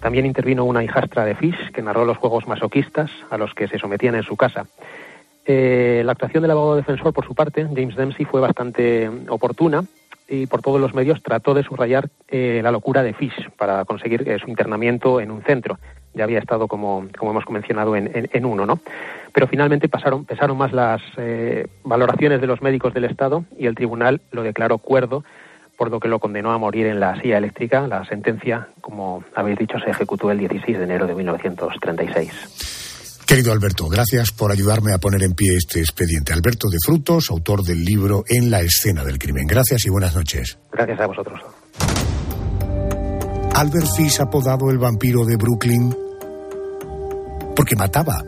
También 0.00 0.26
intervino 0.26 0.64
una 0.64 0.82
hijastra 0.82 1.24
de 1.24 1.34
Fish 1.34 1.72
que 1.72 1.82
narró 1.82 2.04
los 2.04 2.16
juegos 2.16 2.46
masoquistas 2.46 3.10
a 3.30 3.36
los 3.36 3.54
que 3.54 3.68
se 3.68 3.78
sometían 3.78 4.14
en 4.14 4.22
su 4.22 4.36
casa. 4.36 4.66
Eh, 5.46 6.02
la 6.04 6.12
actuación 6.12 6.42
del 6.42 6.52
abogado 6.52 6.76
defensor, 6.76 7.12
por 7.12 7.26
su 7.26 7.34
parte, 7.34 7.64
James 7.64 7.96
Dempsey, 7.96 8.24
fue 8.24 8.40
bastante 8.40 9.10
oportuna 9.28 9.84
y 10.30 10.46
por 10.46 10.62
todos 10.62 10.80
los 10.80 10.94
medios 10.94 11.22
trató 11.22 11.52
de 11.54 11.64
subrayar 11.64 12.08
eh, 12.28 12.60
la 12.62 12.70
locura 12.70 13.02
de 13.02 13.12
Fish 13.12 13.50
para 13.58 13.84
conseguir 13.84 14.28
eh, 14.28 14.38
su 14.38 14.48
internamiento 14.48 15.20
en 15.20 15.32
un 15.32 15.42
centro. 15.42 15.78
Ya 16.14 16.24
había 16.24 16.38
estado, 16.38 16.68
como, 16.68 17.08
como 17.18 17.32
hemos 17.32 17.48
mencionado, 17.50 17.96
en, 17.96 18.10
en, 18.16 18.30
en 18.32 18.44
uno, 18.44 18.64
¿no? 18.64 18.78
Pero 19.32 19.48
finalmente 19.48 19.88
pasaron, 19.88 20.24
pesaron 20.24 20.56
más 20.56 20.72
las 20.72 21.02
eh, 21.16 21.66
valoraciones 21.82 22.40
de 22.40 22.46
los 22.46 22.62
médicos 22.62 22.94
del 22.94 23.04
Estado 23.04 23.44
y 23.58 23.66
el 23.66 23.74
tribunal 23.74 24.20
lo 24.30 24.42
declaró 24.42 24.78
cuerdo, 24.78 25.24
por 25.76 25.90
lo 25.90 25.98
que 25.98 26.08
lo 26.08 26.20
condenó 26.20 26.52
a 26.52 26.58
morir 26.58 26.86
en 26.86 27.00
la 27.00 27.20
silla 27.20 27.38
eléctrica. 27.38 27.88
La 27.88 28.04
sentencia, 28.04 28.68
como 28.80 29.24
habéis 29.34 29.58
dicho, 29.58 29.78
se 29.80 29.90
ejecutó 29.90 30.30
el 30.30 30.38
16 30.38 30.78
de 30.78 30.84
enero 30.84 31.06
de 31.06 31.14
1936. 31.14 32.89
Querido 33.30 33.52
Alberto, 33.52 33.88
gracias 33.88 34.32
por 34.32 34.50
ayudarme 34.50 34.92
a 34.92 34.98
poner 34.98 35.22
en 35.22 35.34
pie 35.34 35.56
este 35.56 35.78
expediente. 35.78 36.32
Alberto 36.32 36.68
de 36.68 36.78
Frutos, 36.84 37.30
autor 37.30 37.62
del 37.62 37.84
libro 37.84 38.24
En 38.26 38.50
la 38.50 38.60
escena 38.60 39.04
del 39.04 39.20
crimen. 39.20 39.46
Gracias 39.46 39.86
y 39.86 39.88
buenas 39.88 40.16
noches. 40.16 40.58
Gracias 40.72 40.98
a 40.98 41.06
vosotros. 41.06 41.40
Albert 43.54 43.86
Fish, 43.96 44.20
apodado 44.20 44.68
el 44.72 44.78
vampiro 44.78 45.24
de 45.24 45.36
Brooklyn, 45.36 45.96
porque 47.54 47.76
mataba, 47.76 48.20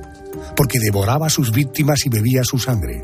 porque 0.55 0.79
devoraba 0.79 1.27
a 1.27 1.31
sus 1.31 1.51
víctimas 1.51 2.07
y 2.07 2.09
bebía 2.09 2.43
su 2.45 2.61
sangre. 2.61 3.03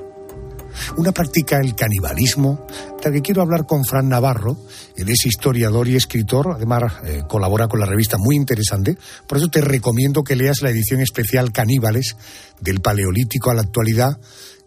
Una 0.97 1.13
práctica, 1.13 1.59
el 1.61 1.75
canibalismo, 1.75 2.67
que 3.03 3.23
quiero 3.23 3.43
hablar 3.43 3.67
con 3.67 3.85
Fran 3.85 4.09
Navarro. 4.09 4.57
Él 4.97 5.09
es 5.09 5.27
historiador 5.27 5.89
y 5.89 5.97
escritor, 5.97 6.53
además 6.55 6.93
eh, 7.05 7.23
colabora 7.29 7.69
con 7.69 7.81
la 7.81 7.87
revista 7.87 8.17
muy 8.19 8.37
interesante. 8.37 8.97
Por 9.27 9.39
eso 9.39 9.49
te 9.49 9.61
recomiendo 9.61 10.23
que 10.23 10.37
leas 10.37 10.63
la 10.63 10.71
edición 10.71 11.01
especial 11.01 11.53
Caníbales, 11.53 12.17
del 12.61 12.81
Paleolítico 12.81 13.51
a 13.51 13.55
la 13.55 13.63
actualidad. 13.63 14.19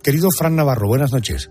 Querido 0.01 0.29
Fran 0.31 0.55
Navarro, 0.55 0.87
buenas 0.87 1.11
noches. 1.11 1.49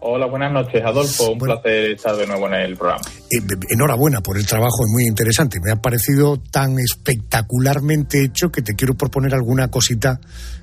Hola, 0.00 0.26
buenas 0.26 0.52
noches, 0.52 0.82
Adolfo. 0.84 1.32
Un 1.32 1.38
bueno, 1.38 1.54
placer 1.54 1.92
estar 1.92 2.14
de 2.16 2.26
nuevo 2.26 2.46
en 2.48 2.54
el 2.54 2.76
programa. 2.76 3.02
Eh, 3.30 3.42
enhorabuena 3.70 4.20
por 4.20 4.36
el 4.36 4.46
trabajo, 4.46 4.84
es 4.84 4.92
muy 4.92 5.04
interesante. 5.04 5.58
Me 5.64 5.72
ha 5.72 5.76
parecido 5.76 6.38
tan 6.50 6.78
espectacularmente 6.78 8.22
hecho 8.22 8.50
que 8.50 8.62
te 8.62 8.74
quiero 8.74 8.94
proponer 8.94 9.34
alguna 9.34 9.68
cosita 9.68 10.20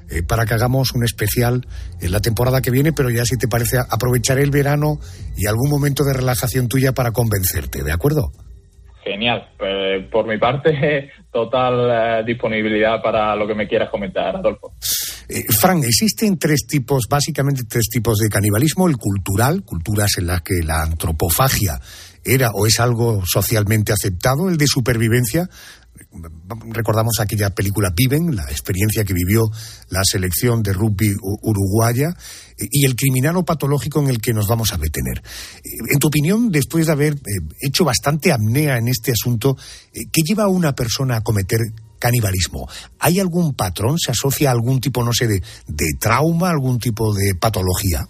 eh, 0.09 0.21
para 0.23 0.45
que 0.45 0.53
hagamos 0.53 0.93
un 0.93 1.03
especial 1.03 1.65
en 1.99 2.11
la 2.11 2.19
temporada 2.19 2.61
que 2.61 2.71
viene, 2.71 2.93
pero 2.93 3.09
ya 3.09 3.25
si 3.25 3.37
te 3.37 3.47
parece, 3.47 3.77
aprovecharé 3.77 4.43
el 4.43 4.51
verano 4.51 4.99
y 5.35 5.47
algún 5.47 5.69
momento 5.69 6.03
de 6.03 6.13
relajación 6.13 6.67
tuya 6.67 6.93
para 6.93 7.11
convencerte, 7.11 7.83
¿de 7.83 7.91
acuerdo? 7.91 8.31
Genial. 9.03 9.49
Pues, 9.57 10.07
por 10.09 10.27
mi 10.27 10.37
parte, 10.37 11.11
total 11.31 12.21
eh, 12.21 12.23
disponibilidad 12.25 13.01
para 13.01 13.35
lo 13.35 13.47
que 13.47 13.55
me 13.55 13.67
quieras 13.67 13.89
comentar, 13.89 14.35
Adolfo. 14.35 14.73
Eh, 15.27 15.45
Fran, 15.59 15.83
existen 15.83 16.37
tres 16.37 16.65
tipos, 16.67 17.03
básicamente 17.09 17.63
tres 17.63 17.85
tipos 17.89 18.17
de 18.17 18.29
canibalismo. 18.29 18.87
El 18.87 18.97
cultural, 18.97 19.63
culturas 19.63 20.11
en 20.17 20.27
las 20.27 20.41
que 20.41 20.61
la 20.63 20.83
antropofagia 20.83 21.79
era 22.23 22.51
o 22.51 22.65
es 22.65 22.79
algo 22.79 23.23
socialmente 23.25 23.91
aceptado, 23.91 24.49
el 24.49 24.57
de 24.57 24.67
supervivencia. 24.67 25.49
Recordamos 26.69 27.19
aquella 27.19 27.51
película 27.51 27.91
Viven, 27.95 28.35
la 28.35 28.43
experiencia 28.43 29.03
que 29.03 29.13
vivió 29.13 29.43
la 29.89 30.01
selección 30.03 30.63
de 30.63 30.73
rugby 30.73 31.15
uruguaya 31.21 32.15
y 32.57 32.85
el 32.85 32.95
criminal 32.95 33.37
o 33.37 33.45
patológico 33.45 34.01
en 34.01 34.09
el 34.09 34.19
que 34.19 34.33
nos 34.33 34.47
vamos 34.47 34.73
a 34.73 34.77
detener. 34.77 35.21
En 35.63 35.99
tu 35.99 36.07
opinión, 36.07 36.51
después 36.51 36.87
de 36.87 36.93
haber 36.93 37.15
hecho 37.61 37.85
bastante 37.85 38.31
apnea 38.31 38.77
en 38.77 38.87
este 38.87 39.11
asunto, 39.11 39.55
¿qué 39.91 40.21
lleva 40.21 40.43
a 40.43 40.49
una 40.49 40.73
persona 40.73 41.17
a 41.17 41.21
cometer 41.21 41.59
canibalismo. 42.03 42.67
¿Hay 42.99 43.19
algún 43.19 43.55
patrón? 43.55 43.97
¿Se 43.97 44.11
asocia 44.11 44.49
a 44.49 44.51
algún 44.51 44.81
tipo, 44.81 45.05
no 45.05 45.13
sé, 45.13 45.25
de, 45.25 45.39
de 45.67 45.85
trauma, 45.97 46.49
algún 46.49 46.77
tipo 46.77 47.13
de 47.13 47.33
patología? 47.39 48.01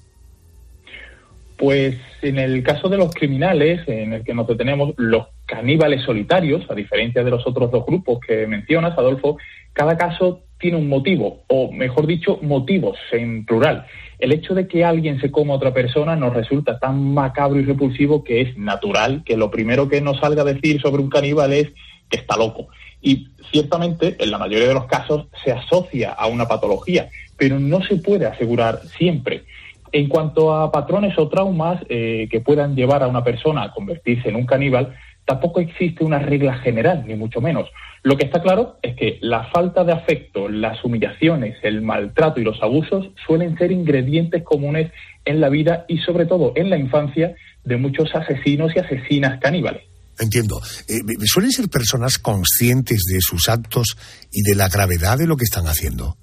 Pues 1.57 1.95
en 2.23 2.39
el 2.39 2.63
caso 2.63 2.89
de 2.89 2.97
los 2.97 3.13
criminales, 3.13 3.87
en 3.87 4.13
el 4.13 4.23
que 4.23 4.33
nos 4.33 4.47
detenemos, 4.47 4.95
los 4.97 5.27
caníbales 5.45 6.01
solitarios, 6.03 6.65
a 6.69 6.73
diferencia 6.73 7.23
de 7.23 7.29
los 7.29 7.45
otros 7.45 7.69
dos 7.69 7.85
grupos 7.85 8.17
que 8.27 8.47
mencionas, 8.47 8.97
Adolfo, 8.97 9.37
cada 9.73 9.95
caso 9.95 10.41
tiene 10.59 10.77
un 10.77 10.89
motivo, 10.89 11.43
o 11.47 11.71
mejor 11.71 12.07
dicho, 12.07 12.39
motivos 12.41 12.97
en 13.11 13.45
plural. 13.45 13.85
El 14.17 14.31
hecho 14.31 14.55
de 14.55 14.67
que 14.67 14.83
alguien 14.83 15.21
se 15.21 15.29
coma 15.29 15.53
a 15.53 15.57
otra 15.57 15.73
persona 15.73 16.15
nos 16.15 16.33
resulta 16.33 16.79
tan 16.79 17.13
macabro 17.13 17.59
y 17.59 17.65
repulsivo 17.65 18.23
que 18.23 18.41
es 18.41 18.57
natural 18.57 19.21
que 19.23 19.37
lo 19.37 19.51
primero 19.51 19.87
que 19.87 20.01
nos 20.01 20.19
salga 20.19 20.41
a 20.41 20.45
decir 20.53 20.81
sobre 20.81 21.03
un 21.03 21.09
caníbal 21.09 21.53
es 21.53 21.67
que 22.09 22.17
está 22.17 22.37
loco 22.37 22.69
y 23.03 23.27
ciertamente 23.51 24.15
en 24.17 24.31
la 24.31 24.39
mayoría 24.39 24.69
de 24.69 24.73
los 24.73 24.85
casos 24.85 25.27
se 25.43 25.51
asocia 25.51 26.11
a 26.11 26.25
una 26.27 26.47
patología, 26.47 27.09
pero 27.37 27.59
no 27.59 27.83
se 27.83 27.97
puede 27.97 28.25
asegurar 28.25 28.79
siempre. 28.97 29.43
En 29.91 30.07
cuanto 30.07 30.55
a 30.55 30.71
patrones 30.71 31.15
o 31.19 31.27
traumas 31.27 31.81
eh, 31.89 32.27
que 32.31 32.39
puedan 32.39 32.75
llevar 32.75 33.03
a 33.03 33.07
una 33.07 33.23
persona 33.23 33.63
a 33.63 33.71
convertirse 33.71 34.29
en 34.29 34.37
un 34.37 34.47
caníbal, 34.47 34.95
tampoco 35.25 35.59
existe 35.59 36.03
una 36.03 36.19
regla 36.19 36.55
general, 36.55 37.03
ni 37.05 37.15
mucho 37.15 37.41
menos. 37.41 37.69
Lo 38.01 38.17
que 38.17 38.25
está 38.25 38.41
claro 38.41 38.77
es 38.81 38.95
que 38.95 39.19
la 39.21 39.43
falta 39.45 39.83
de 39.83 39.93
afecto, 39.93 40.49
las 40.49 40.83
humillaciones, 40.83 41.57
el 41.61 41.81
maltrato 41.81 42.39
y 42.39 42.43
los 42.43 42.61
abusos 42.63 43.09
suelen 43.25 43.57
ser 43.57 43.71
ingredientes 43.71 44.43
comunes 44.43 44.91
en 45.25 45.39
la 45.39 45.49
vida 45.49 45.85
y 45.87 45.99
sobre 45.99 46.25
todo 46.25 46.53
en 46.55 46.69
la 46.69 46.77
infancia 46.77 47.35
de 47.63 47.77
muchos 47.77 48.13
asesinos 48.15 48.75
y 48.75 48.79
asesinas 48.79 49.39
caníbales. 49.39 49.83
Entiendo. 50.19 50.61
Eh, 50.87 51.01
¿Suelen 51.25 51.51
ser 51.51 51.69
personas 51.69 52.19
conscientes 52.19 53.03
de 53.11 53.19
sus 53.19 53.49
actos 53.49 53.97
y 54.31 54.43
de 54.43 54.55
la 54.55 54.69
gravedad 54.69 55.17
de 55.17 55.27
lo 55.27 55.37
que 55.37 55.43
están 55.43 55.65
haciendo? 55.65 56.17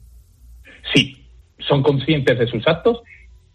Sí, 0.95 1.27
son 1.59 1.83
conscientes 1.83 2.39
de 2.39 2.47
sus 2.47 2.67
actos. 2.67 3.03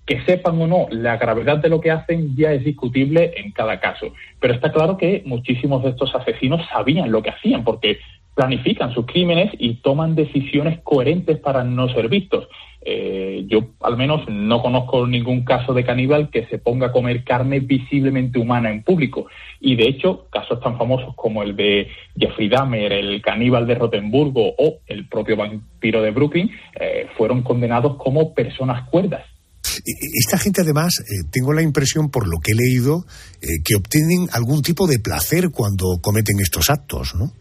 Que 0.05 0.23
sepan 0.23 0.61
o 0.61 0.67
no 0.67 0.85
la 0.91 1.17
gravedad 1.17 1.57
de 1.57 1.67
lo 1.67 1.81
que 1.81 1.89
hacen 1.89 2.35
ya 2.35 2.53
es 2.53 2.63
discutible 2.63 3.33
en 3.37 3.51
cada 3.51 3.79
caso. 3.79 4.13
Pero 4.39 4.53
está 4.53 4.71
claro 4.71 4.97
que 4.97 5.23
muchísimos 5.25 5.83
de 5.83 5.89
estos 5.89 6.13
asesinos 6.13 6.61
sabían 6.71 7.11
lo 7.11 7.23
que 7.23 7.31
hacían 7.31 7.63
porque 7.63 7.97
planifican 8.35 8.93
sus 8.93 9.07
crímenes 9.07 9.51
y 9.57 9.75
toman 9.75 10.13
decisiones 10.13 10.79
coherentes 10.83 11.39
para 11.39 11.63
no 11.63 11.89
ser 11.89 12.07
vistos. 12.07 12.47
Eh, 12.87 13.45
yo 13.47 13.71
al 13.81 13.97
menos 13.97 14.21
no 14.29 14.61
conozco 14.61 15.07
ningún 15.07 15.43
caso 15.43 15.73
de 15.73 15.83
caníbal 15.83 16.29
que 16.29 16.45
se 16.45 16.59
ponga 16.59 16.87
a 16.87 16.91
comer 16.91 17.23
carne 17.23 17.59
visiblemente 17.59 18.37
humana 18.37 18.69
en 18.69 18.83
público. 18.83 19.25
Y 19.59 19.75
de 19.75 19.87
hecho, 19.87 20.27
casos 20.31 20.59
tan 20.61 20.77
famosos 20.77 21.15
como 21.15 21.41
el 21.41 21.55
de 21.55 21.87
Jeffrey 22.15 22.47
Dahmer, 22.47 22.93
el 22.93 23.23
caníbal 23.23 23.65
de 23.65 23.73
Rotenburgo 23.73 24.53
o 24.59 24.81
el 24.85 25.07
propio 25.07 25.35
vampiro 25.35 26.03
de 26.03 26.11
Brooklyn 26.11 26.51
eh, 26.79 27.07
fueron 27.17 27.41
condenados 27.41 27.97
como 27.97 28.35
personas 28.35 28.87
cuerdas. 28.89 29.25
Esta 30.23 30.37
gente 30.37 30.61
además, 30.61 30.99
eh, 30.99 31.27
tengo 31.31 31.53
la 31.53 31.63
impresión 31.63 32.11
por 32.11 32.27
lo 32.27 32.37
que 32.37 32.51
he 32.51 32.55
leído, 32.55 33.03
que 33.63 33.75
obtienen 33.75 34.27
algún 34.31 34.61
tipo 34.61 34.85
de 34.85 34.99
placer 34.99 35.49
cuando 35.51 35.97
cometen 36.01 36.39
estos 36.39 36.69
actos, 36.69 37.15
¿no? 37.15 37.31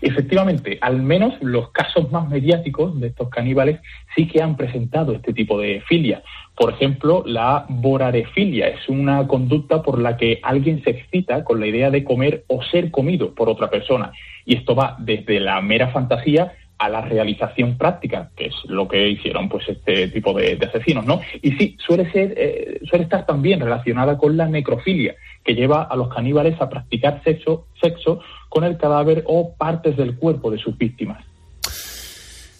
Efectivamente, 0.00 0.78
al 0.80 1.02
menos 1.02 1.34
los 1.40 1.70
casos 1.70 2.10
más 2.10 2.28
mediáticos 2.28 2.98
de 3.00 3.08
estos 3.08 3.28
caníbales 3.28 3.80
sí 4.14 4.26
que 4.26 4.42
han 4.42 4.56
presentado 4.56 5.12
este 5.12 5.32
tipo 5.32 5.58
de 5.58 5.82
filia. 5.88 6.22
Por 6.56 6.72
ejemplo, 6.72 7.22
la 7.26 7.66
borarefilia 7.68 8.68
es 8.68 8.88
una 8.88 9.26
conducta 9.26 9.82
por 9.82 9.98
la 9.98 10.16
que 10.16 10.40
alguien 10.42 10.82
se 10.84 10.90
excita 10.90 11.44
con 11.44 11.60
la 11.60 11.66
idea 11.66 11.90
de 11.90 12.04
comer 12.04 12.44
o 12.48 12.62
ser 12.62 12.90
comido 12.90 13.34
por 13.34 13.48
otra 13.48 13.70
persona. 13.70 14.12
Y 14.44 14.56
esto 14.56 14.74
va 14.74 14.96
desde 14.98 15.40
la 15.40 15.60
mera 15.60 15.88
fantasía 15.88 16.52
a 16.82 16.88
la 16.88 17.00
realización 17.00 17.78
práctica, 17.78 18.30
que 18.36 18.46
es 18.46 18.54
lo 18.66 18.88
que 18.88 19.08
hicieron 19.08 19.48
pues 19.48 19.68
este 19.68 20.08
tipo 20.08 20.32
de, 20.34 20.58
asesinos, 20.66 21.06
¿no? 21.06 21.20
Y 21.40 21.52
sí, 21.52 21.76
suele 21.78 22.10
ser, 22.10 22.34
eh, 22.36 22.80
suele 22.88 23.04
estar 23.04 23.24
también 23.24 23.60
relacionada 23.60 24.18
con 24.18 24.36
la 24.36 24.48
necrofilia, 24.48 25.14
que 25.44 25.54
lleva 25.54 25.82
a 25.82 25.96
los 25.96 26.12
caníbales 26.12 26.60
a 26.60 26.68
practicar 26.68 27.22
sexo, 27.24 27.66
sexo 27.80 28.20
con 28.48 28.64
el 28.64 28.76
cadáver 28.76 29.24
o 29.26 29.54
partes 29.56 29.96
del 29.96 30.16
cuerpo 30.16 30.50
de 30.50 30.58
sus 30.58 30.76
víctimas. 30.76 31.24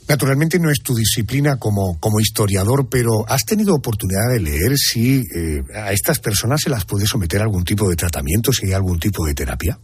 Naturalmente 0.08 0.58
no 0.58 0.70
es 0.70 0.82
tu 0.82 0.94
disciplina 0.94 1.56
como, 1.58 1.98
como 1.98 2.20
historiador, 2.20 2.88
pero 2.90 3.24
¿has 3.28 3.44
tenido 3.44 3.74
oportunidad 3.74 4.30
de 4.32 4.40
leer 4.40 4.76
si 4.76 5.18
eh, 5.20 5.62
a 5.74 5.92
estas 5.92 6.18
personas 6.18 6.60
se 6.60 6.70
las 6.70 6.84
puede 6.84 7.06
someter 7.06 7.40
a 7.40 7.44
algún 7.44 7.64
tipo 7.64 7.88
de 7.88 7.96
tratamiento, 7.96 8.52
si 8.52 8.66
hay 8.66 8.72
algún 8.72 8.98
tipo 8.98 9.24
de 9.24 9.34
terapia? 9.34 9.78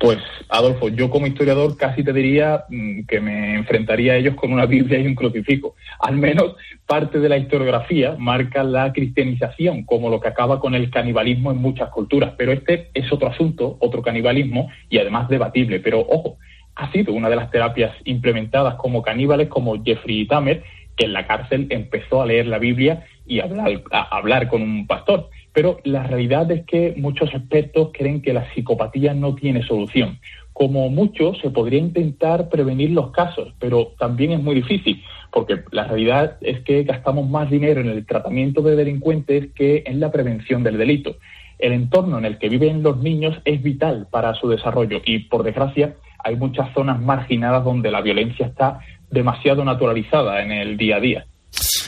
Pues, 0.00 0.16
Adolfo, 0.48 0.88
yo 0.88 1.10
como 1.10 1.26
historiador 1.26 1.76
casi 1.76 2.02
te 2.02 2.14
diría 2.14 2.64
mm, 2.70 3.02
que 3.02 3.20
me 3.20 3.54
enfrentaría 3.56 4.14
a 4.14 4.16
ellos 4.16 4.34
con 4.34 4.50
una 4.50 4.64
Biblia 4.74 4.98
y 4.98 5.06
un 5.06 5.14
crucifijo. 5.14 5.74
Al 6.00 6.16
menos 6.16 6.56
parte 6.86 7.20
de 7.20 7.28
la 7.28 7.36
historiografía 7.36 8.16
marca 8.18 8.64
la 8.64 8.94
cristianización 8.94 9.84
como 9.84 10.08
lo 10.08 10.18
que 10.18 10.28
acaba 10.28 10.58
con 10.58 10.74
el 10.74 10.90
canibalismo 10.90 11.50
en 11.50 11.58
muchas 11.58 11.90
culturas. 11.90 12.32
Pero 12.38 12.50
este 12.50 12.88
es 12.94 13.12
otro 13.12 13.28
asunto, 13.28 13.76
otro 13.78 14.00
canibalismo 14.00 14.70
y 14.88 14.96
además 14.96 15.28
debatible. 15.28 15.80
Pero 15.80 16.00
ojo, 16.00 16.38
ha 16.76 16.90
sido 16.92 17.12
una 17.12 17.28
de 17.28 17.36
las 17.36 17.50
terapias 17.50 17.94
implementadas 18.04 18.76
como 18.76 19.02
caníbales 19.02 19.48
como 19.48 19.84
Jeffrey 19.84 20.24
Dahmer, 20.24 20.62
que 20.96 21.04
en 21.04 21.12
la 21.12 21.26
cárcel 21.26 21.66
empezó 21.68 22.22
a 22.22 22.26
leer 22.26 22.46
la 22.46 22.58
Biblia 22.58 23.04
y 23.26 23.40
hablar, 23.40 23.82
a 23.92 24.16
hablar 24.16 24.48
con 24.48 24.62
un 24.62 24.86
pastor. 24.86 25.28
Pero 25.52 25.80
la 25.84 26.04
realidad 26.04 26.50
es 26.50 26.64
que 26.64 26.94
muchos 26.96 27.32
expertos 27.34 27.90
creen 27.92 28.22
que 28.22 28.32
la 28.32 28.52
psicopatía 28.52 29.14
no 29.14 29.34
tiene 29.34 29.62
solución. 29.62 30.18
Como 30.52 30.88
mucho, 30.90 31.34
se 31.34 31.50
podría 31.50 31.78
intentar 31.78 32.48
prevenir 32.48 32.90
los 32.90 33.10
casos, 33.12 33.52
pero 33.58 33.92
también 33.98 34.32
es 34.32 34.42
muy 34.42 34.54
difícil, 34.54 35.02
porque 35.32 35.60
la 35.70 35.84
realidad 35.84 36.36
es 36.40 36.60
que 36.60 36.82
gastamos 36.82 37.28
más 37.28 37.50
dinero 37.50 37.80
en 37.80 37.88
el 37.88 38.04
tratamiento 38.04 38.62
de 38.62 38.76
delincuentes 38.76 39.48
que 39.54 39.82
en 39.86 40.00
la 40.00 40.12
prevención 40.12 40.62
del 40.62 40.76
delito. 40.76 41.16
El 41.58 41.72
entorno 41.72 42.18
en 42.18 42.24
el 42.24 42.38
que 42.38 42.48
viven 42.48 42.82
los 42.82 42.98
niños 42.98 43.38
es 43.44 43.62
vital 43.62 44.06
para 44.10 44.34
su 44.34 44.48
desarrollo 44.48 45.02
y, 45.04 45.20
por 45.20 45.42
desgracia, 45.42 45.94
hay 46.22 46.36
muchas 46.36 46.72
zonas 46.74 47.00
marginadas 47.00 47.64
donde 47.64 47.90
la 47.90 48.00
violencia 48.00 48.46
está 48.46 48.80
demasiado 49.10 49.64
naturalizada 49.64 50.42
en 50.42 50.52
el 50.52 50.76
día 50.76 50.96
a 50.96 51.00
día. 51.00 51.26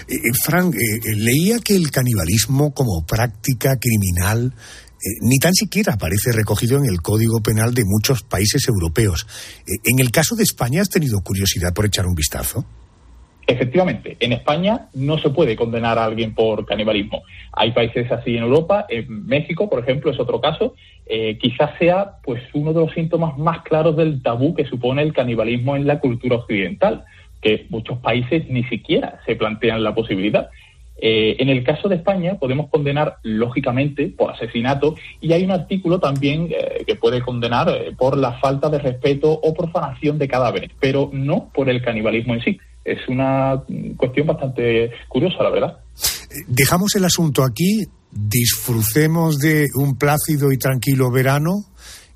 Eh, 0.09 0.15
eh, 0.15 0.31
Frank, 0.45 0.75
eh, 0.75 1.01
leía 1.17 1.59
que 1.65 1.77
el 1.77 1.91
canibalismo 1.91 2.73
como 2.73 3.05
práctica 3.07 3.77
criminal 3.79 4.53
ni 5.21 5.39
tan 5.39 5.53
siquiera 5.53 5.95
aparece 5.95 6.31
recogido 6.31 6.79
en 6.79 6.85
el 6.85 7.03
Código 7.03 7.41
Penal 7.41 7.75
de 7.75 7.83
muchos 7.85 8.23
países 8.23 8.69
europeos. 8.69 9.27
en 9.67 9.99
el 9.99 10.13
caso 10.13 10.37
de 10.37 10.45
España, 10.45 10.81
¿has 10.81 10.91
tenido 10.91 11.21
curiosidad 11.23 11.75
por 11.75 11.87
echar 11.87 12.07
un 12.07 12.15
vistazo? 12.15 12.65
Efectivamente, 13.49 14.17
en 14.21 14.33
España 14.33 14.91
no 14.95 15.19
se 15.19 15.31
puede 15.31 15.57
condenar 15.57 15.99
a 15.99 16.05
alguien 16.05 16.37
por 16.37 16.65
canibalismo. 16.67 17.25
Hay 17.51 17.73
países 17.73 18.13
así 18.13 18.37
en 18.37 18.45
Europa, 18.45 18.87
en 18.89 19.27
México, 19.27 19.69
por 19.69 19.81
ejemplo, 19.81 20.13
es 20.13 20.21
otro 20.21 20.41
caso. 20.41 20.77
quizás 21.41 21.77
sea 21.81 22.19
pues 22.23 22.41
uno 22.55 22.73
de 22.73 22.83
los 22.83 22.93
síntomas 22.93 23.37
más 23.37 23.63
claros 23.65 23.97
del 23.97 24.23
tabú 24.23 24.55
que 24.55 24.67
supone 24.67 25.03
el 25.03 25.13
canibalismo 25.13 25.75
en 25.75 25.89
la 25.89 25.99
cultura 25.99 26.37
occidental 26.37 27.05
que 27.43 27.67
muchos 27.69 27.99
países 27.99 28.49
ni 28.49 28.65
siquiera 28.65 29.21
se 29.27 29.37
plantean 29.37 29.83
la 29.83 29.95
posibilidad. 29.95 30.49
Eh, 31.05 31.37
en 31.43 31.49
el 31.49 31.65
caso 31.65 31.89
de 31.89 31.97
España 31.97 32.37
podemos 32.39 32.71
condenar 32.71 33.17
lógicamente 33.25 34.07
por 34.17 34.31
asesinato 34.31 34.95
y 35.21 35.33
hay 35.33 35.43
un 35.43 35.51
artículo 35.51 35.99
también 35.99 36.49
eh, 36.51 36.85
que 36.87 36.95
puede 36.95 37.23
condenar 37.23 37.69
eh, 37.71 37.93
por 37.99 38.17
la 38.17 38.39
falta 38.39 38.69
de 38.69 38.79
respeto 38.79 39.33
o 39.33 39.53
profanación 39.53 40.17
de 40.19 40.29
cadáveres, 40.29 40.71
pero 40.79 41.11
no 41.13 41.51
por 41.53 41.69
el 41.69 41.83
canibalismo 41.83 42.35
en 42.35 42.43
sí. 42.43 42.59
Es 42.85 43.01
una 43.09 43.63
cuestión 43.97 44.29
bastante 44.29 44.93
curiosa, 45.09 45.43
la 45.43 45.51
verdad. 45.51 45.79
Dejamos 46.47 46.95
el 46.95 47.05
asunto 47.05 47.43
aquí, 47.43 47.83
disfrutemos 48.13 49.39
de 49.39 49.67
un 49.75 49.99
plácido 49.99 50.53
y 50.53 50.59
tranquilo 50.59 51.11
verano 51.11 51.65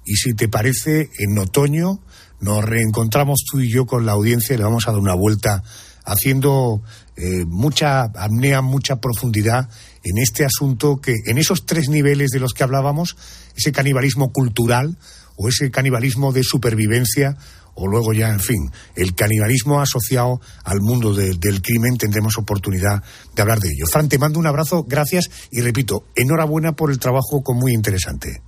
y 0.04 0.14
si 0.14 0.34
te 0.34 0.48
parece, 0.48 1.08
en 1.18 1.38
otoño 1.38 1.98
nos 2.40 2.64
reencontramos 2.64 3.44
tú 3.50 3.60
y 3.60 3.70
yo 3.70 3.86
con 3.86 4.06
la 4.06 4.12
audiencia 4.12 4.54
y 4.54 4.58
le 4.58 4.64
vamos 4.64 4.86
a 4.86 4.92
dar 4.92 5.00
una 5.00 5.14
vuelta 5.14 5.62
haciendo 6.04 6.82
eh, 7.16 7.44
mucha 7.46 8.02
apnea, 8.02 8.62
mucha 8.62 8.96
profundidad 8.96 9.68
en 10.04 10.18
este 10.18 10.44
asunto 10.44 11.00
que 11.00 11.14
en 11.26 11.38
esos 11.38 11.66
tres 11.66 11.88
niveles 11.88 12.30
de 12.30 12.38
los 12.40 12.52
que 12.52 12.62
hablábamos, 12.62 13.16
ese 13.56 13.72
canibalismo 13.72 14.32
cultural 14.32 14.96
o 15.36 15.48
ese 15.48 15.70
canibalismo 15.70 16.32
de 16.32 16.44
supervivencia 16.44 17.36
o 17.74 17.86
luego 17.86 18.12
ya, 18.14 18.30
en 18.30 18.40
fin, 18.40 18.70
el 18.94 19.14
canibalismo 19.14 19.80
asociado 19.80 20.40
al 20.64 20.80
mundo 20.80 21.12
del 21.14 21.60
crimen, 21.60 21.98
tendremos 21.98 22.38
oportunidad 22.38 23.02
de 23.34 23.42
hablar 23.42 23.60
de 23.60 23.68
ello. 23.68 23.86
Fran, 23.86 24.08
te 24.08 24.18
mando 24.18 24.38
un 24.38 24.46
abrazo, 24.46 24.84
gracias 24.84 25.30
y 25.50 25.60
repito, 25.60 26.04
enhorabuena 26.14 26.72
por 26.72 26.90
el 26.90 26.98
trabajo 26.98 27.42
con 27.42 27.58
muy 27.58 27.74
interesante. 27.74 28.40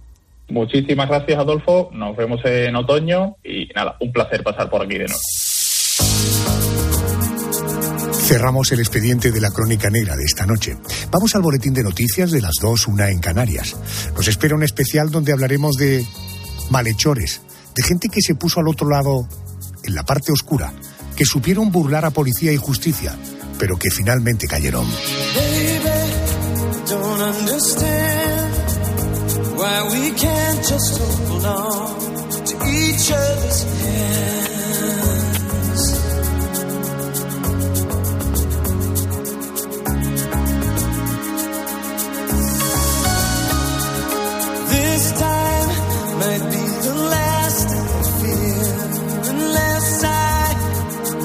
Muchísimas 0.49 1.09
gracias, 1.09 1.39
Adolfo. 1.39 1.91
Nos 1.93 2.17
vemos 2.17 2.41
en 2.45 2.75
otoño 2.77 3.37
y 3.45 3.69
nada, 3.75 3.97
un 4.01 4.13
placer 4.13 4.43
pasar 4.43 4.71
por 4.71 4.83
aquí 4.83 4.99
de 4.99 5.07
nuevo. 5.07 5.21
Cerramos 8.13 8.73
el 8.73 8.81
expediente 8.81 9.31
de 9.31 9.41
la 9.41 9.51
crónica 9.51 9.89
negra 9.91 10.15
de 10.15 10.25
esta 10.25 10.47
noche. 10.47 10.77
Vamos 11.11 11.35
al 11.35 11.43
boletín 11.43 11.73
de 11.73 11.83
noticias 11.83 12.31
de 12.31 12.43
las 12.43 12.57
dos, 12.61 12.87
una 12.87 13.09
en 13.11 13.21
Canarias. 13.21 13.77
Nos 14.15 14.29
espera 14.29 14.55
un 14.55 14.63
especial 14.63 15.11
donde 15.11 15.33
hablaremos 15.33 15.77
de 15.77 16.05
malhechores, 16.71 17.41
de 17.75 17.83
gente 17.83 18.09
que 18.09 18.21
se 18.21 18.35
puso 18.35 18.61
al 18.61 18.69
otro 18.69 18.89
lado, 18.89 19.27
en 19.83 19.95
la 19.95 20.03
parte 20.03 20.33
oscura, 20.33 20.73
que 21.17 21.25
supieron 21.25 21.73
burlar 21.73 22.05
a 22.05 22.11
policía 22.11 22.53
y 22.53 22.57
justicia, 22.57 23.17
pero 23.59 23.79
que 23.79 23.91
finalmente 23.91 24.47
cayeron. 24.47 24.87
why 29.69 29.83
we 29.93 30.11
can't 30.25 30.61
just 30.71 30.93
hold 30.99 31.45
on 31.45 32.01
to 32.49 32.55
each 32.81 33.07
other's 33.23 33.61
hands. 33.83 34.65
This 44.73 45.05
time 45.25 45.71
might 46.23 46.45
be 46.55 46.65
the 46.87 46.95
last 47.15 47.69
I 47.79 48.03
fear, 48.21 48.71
unless 49.33 49.89
I 50.05 50.19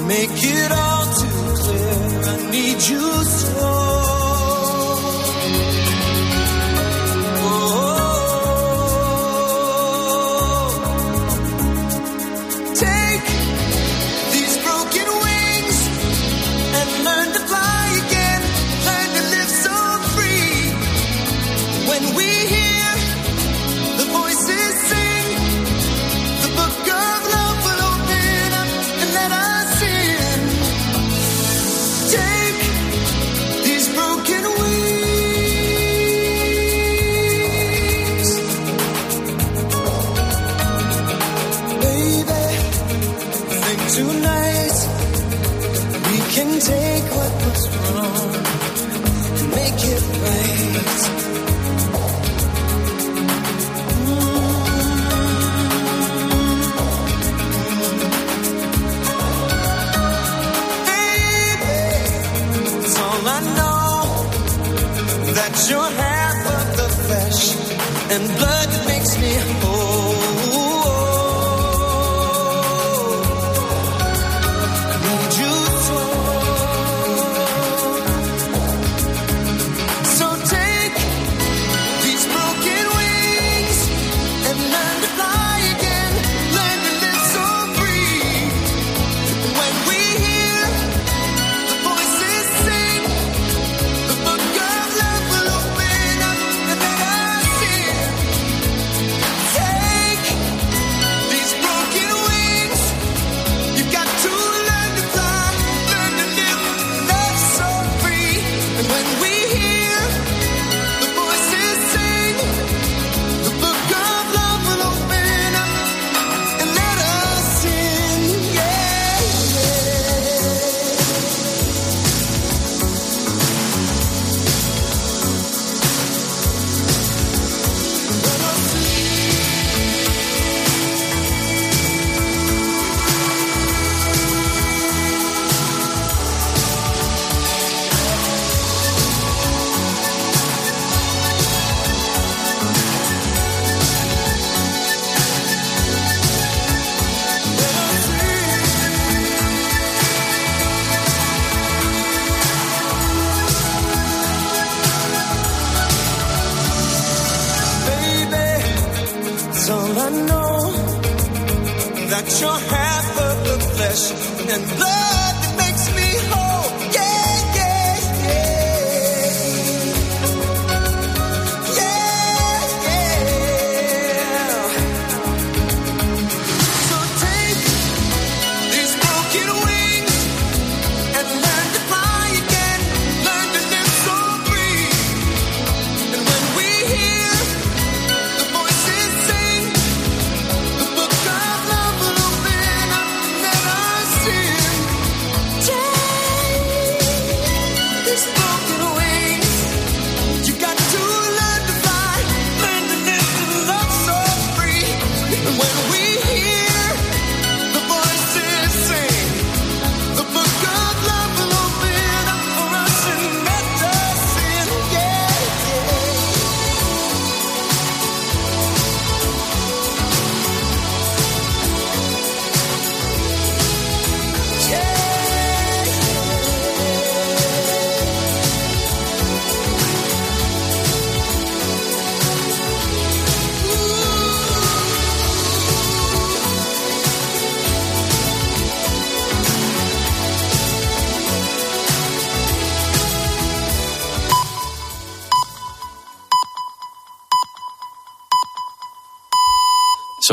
make 0.08 0.38
it 0.56 0.72
all. 0.72 0.93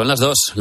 Son 0.02 0.08
las 0.08 0.20
dos. 0.20 0.50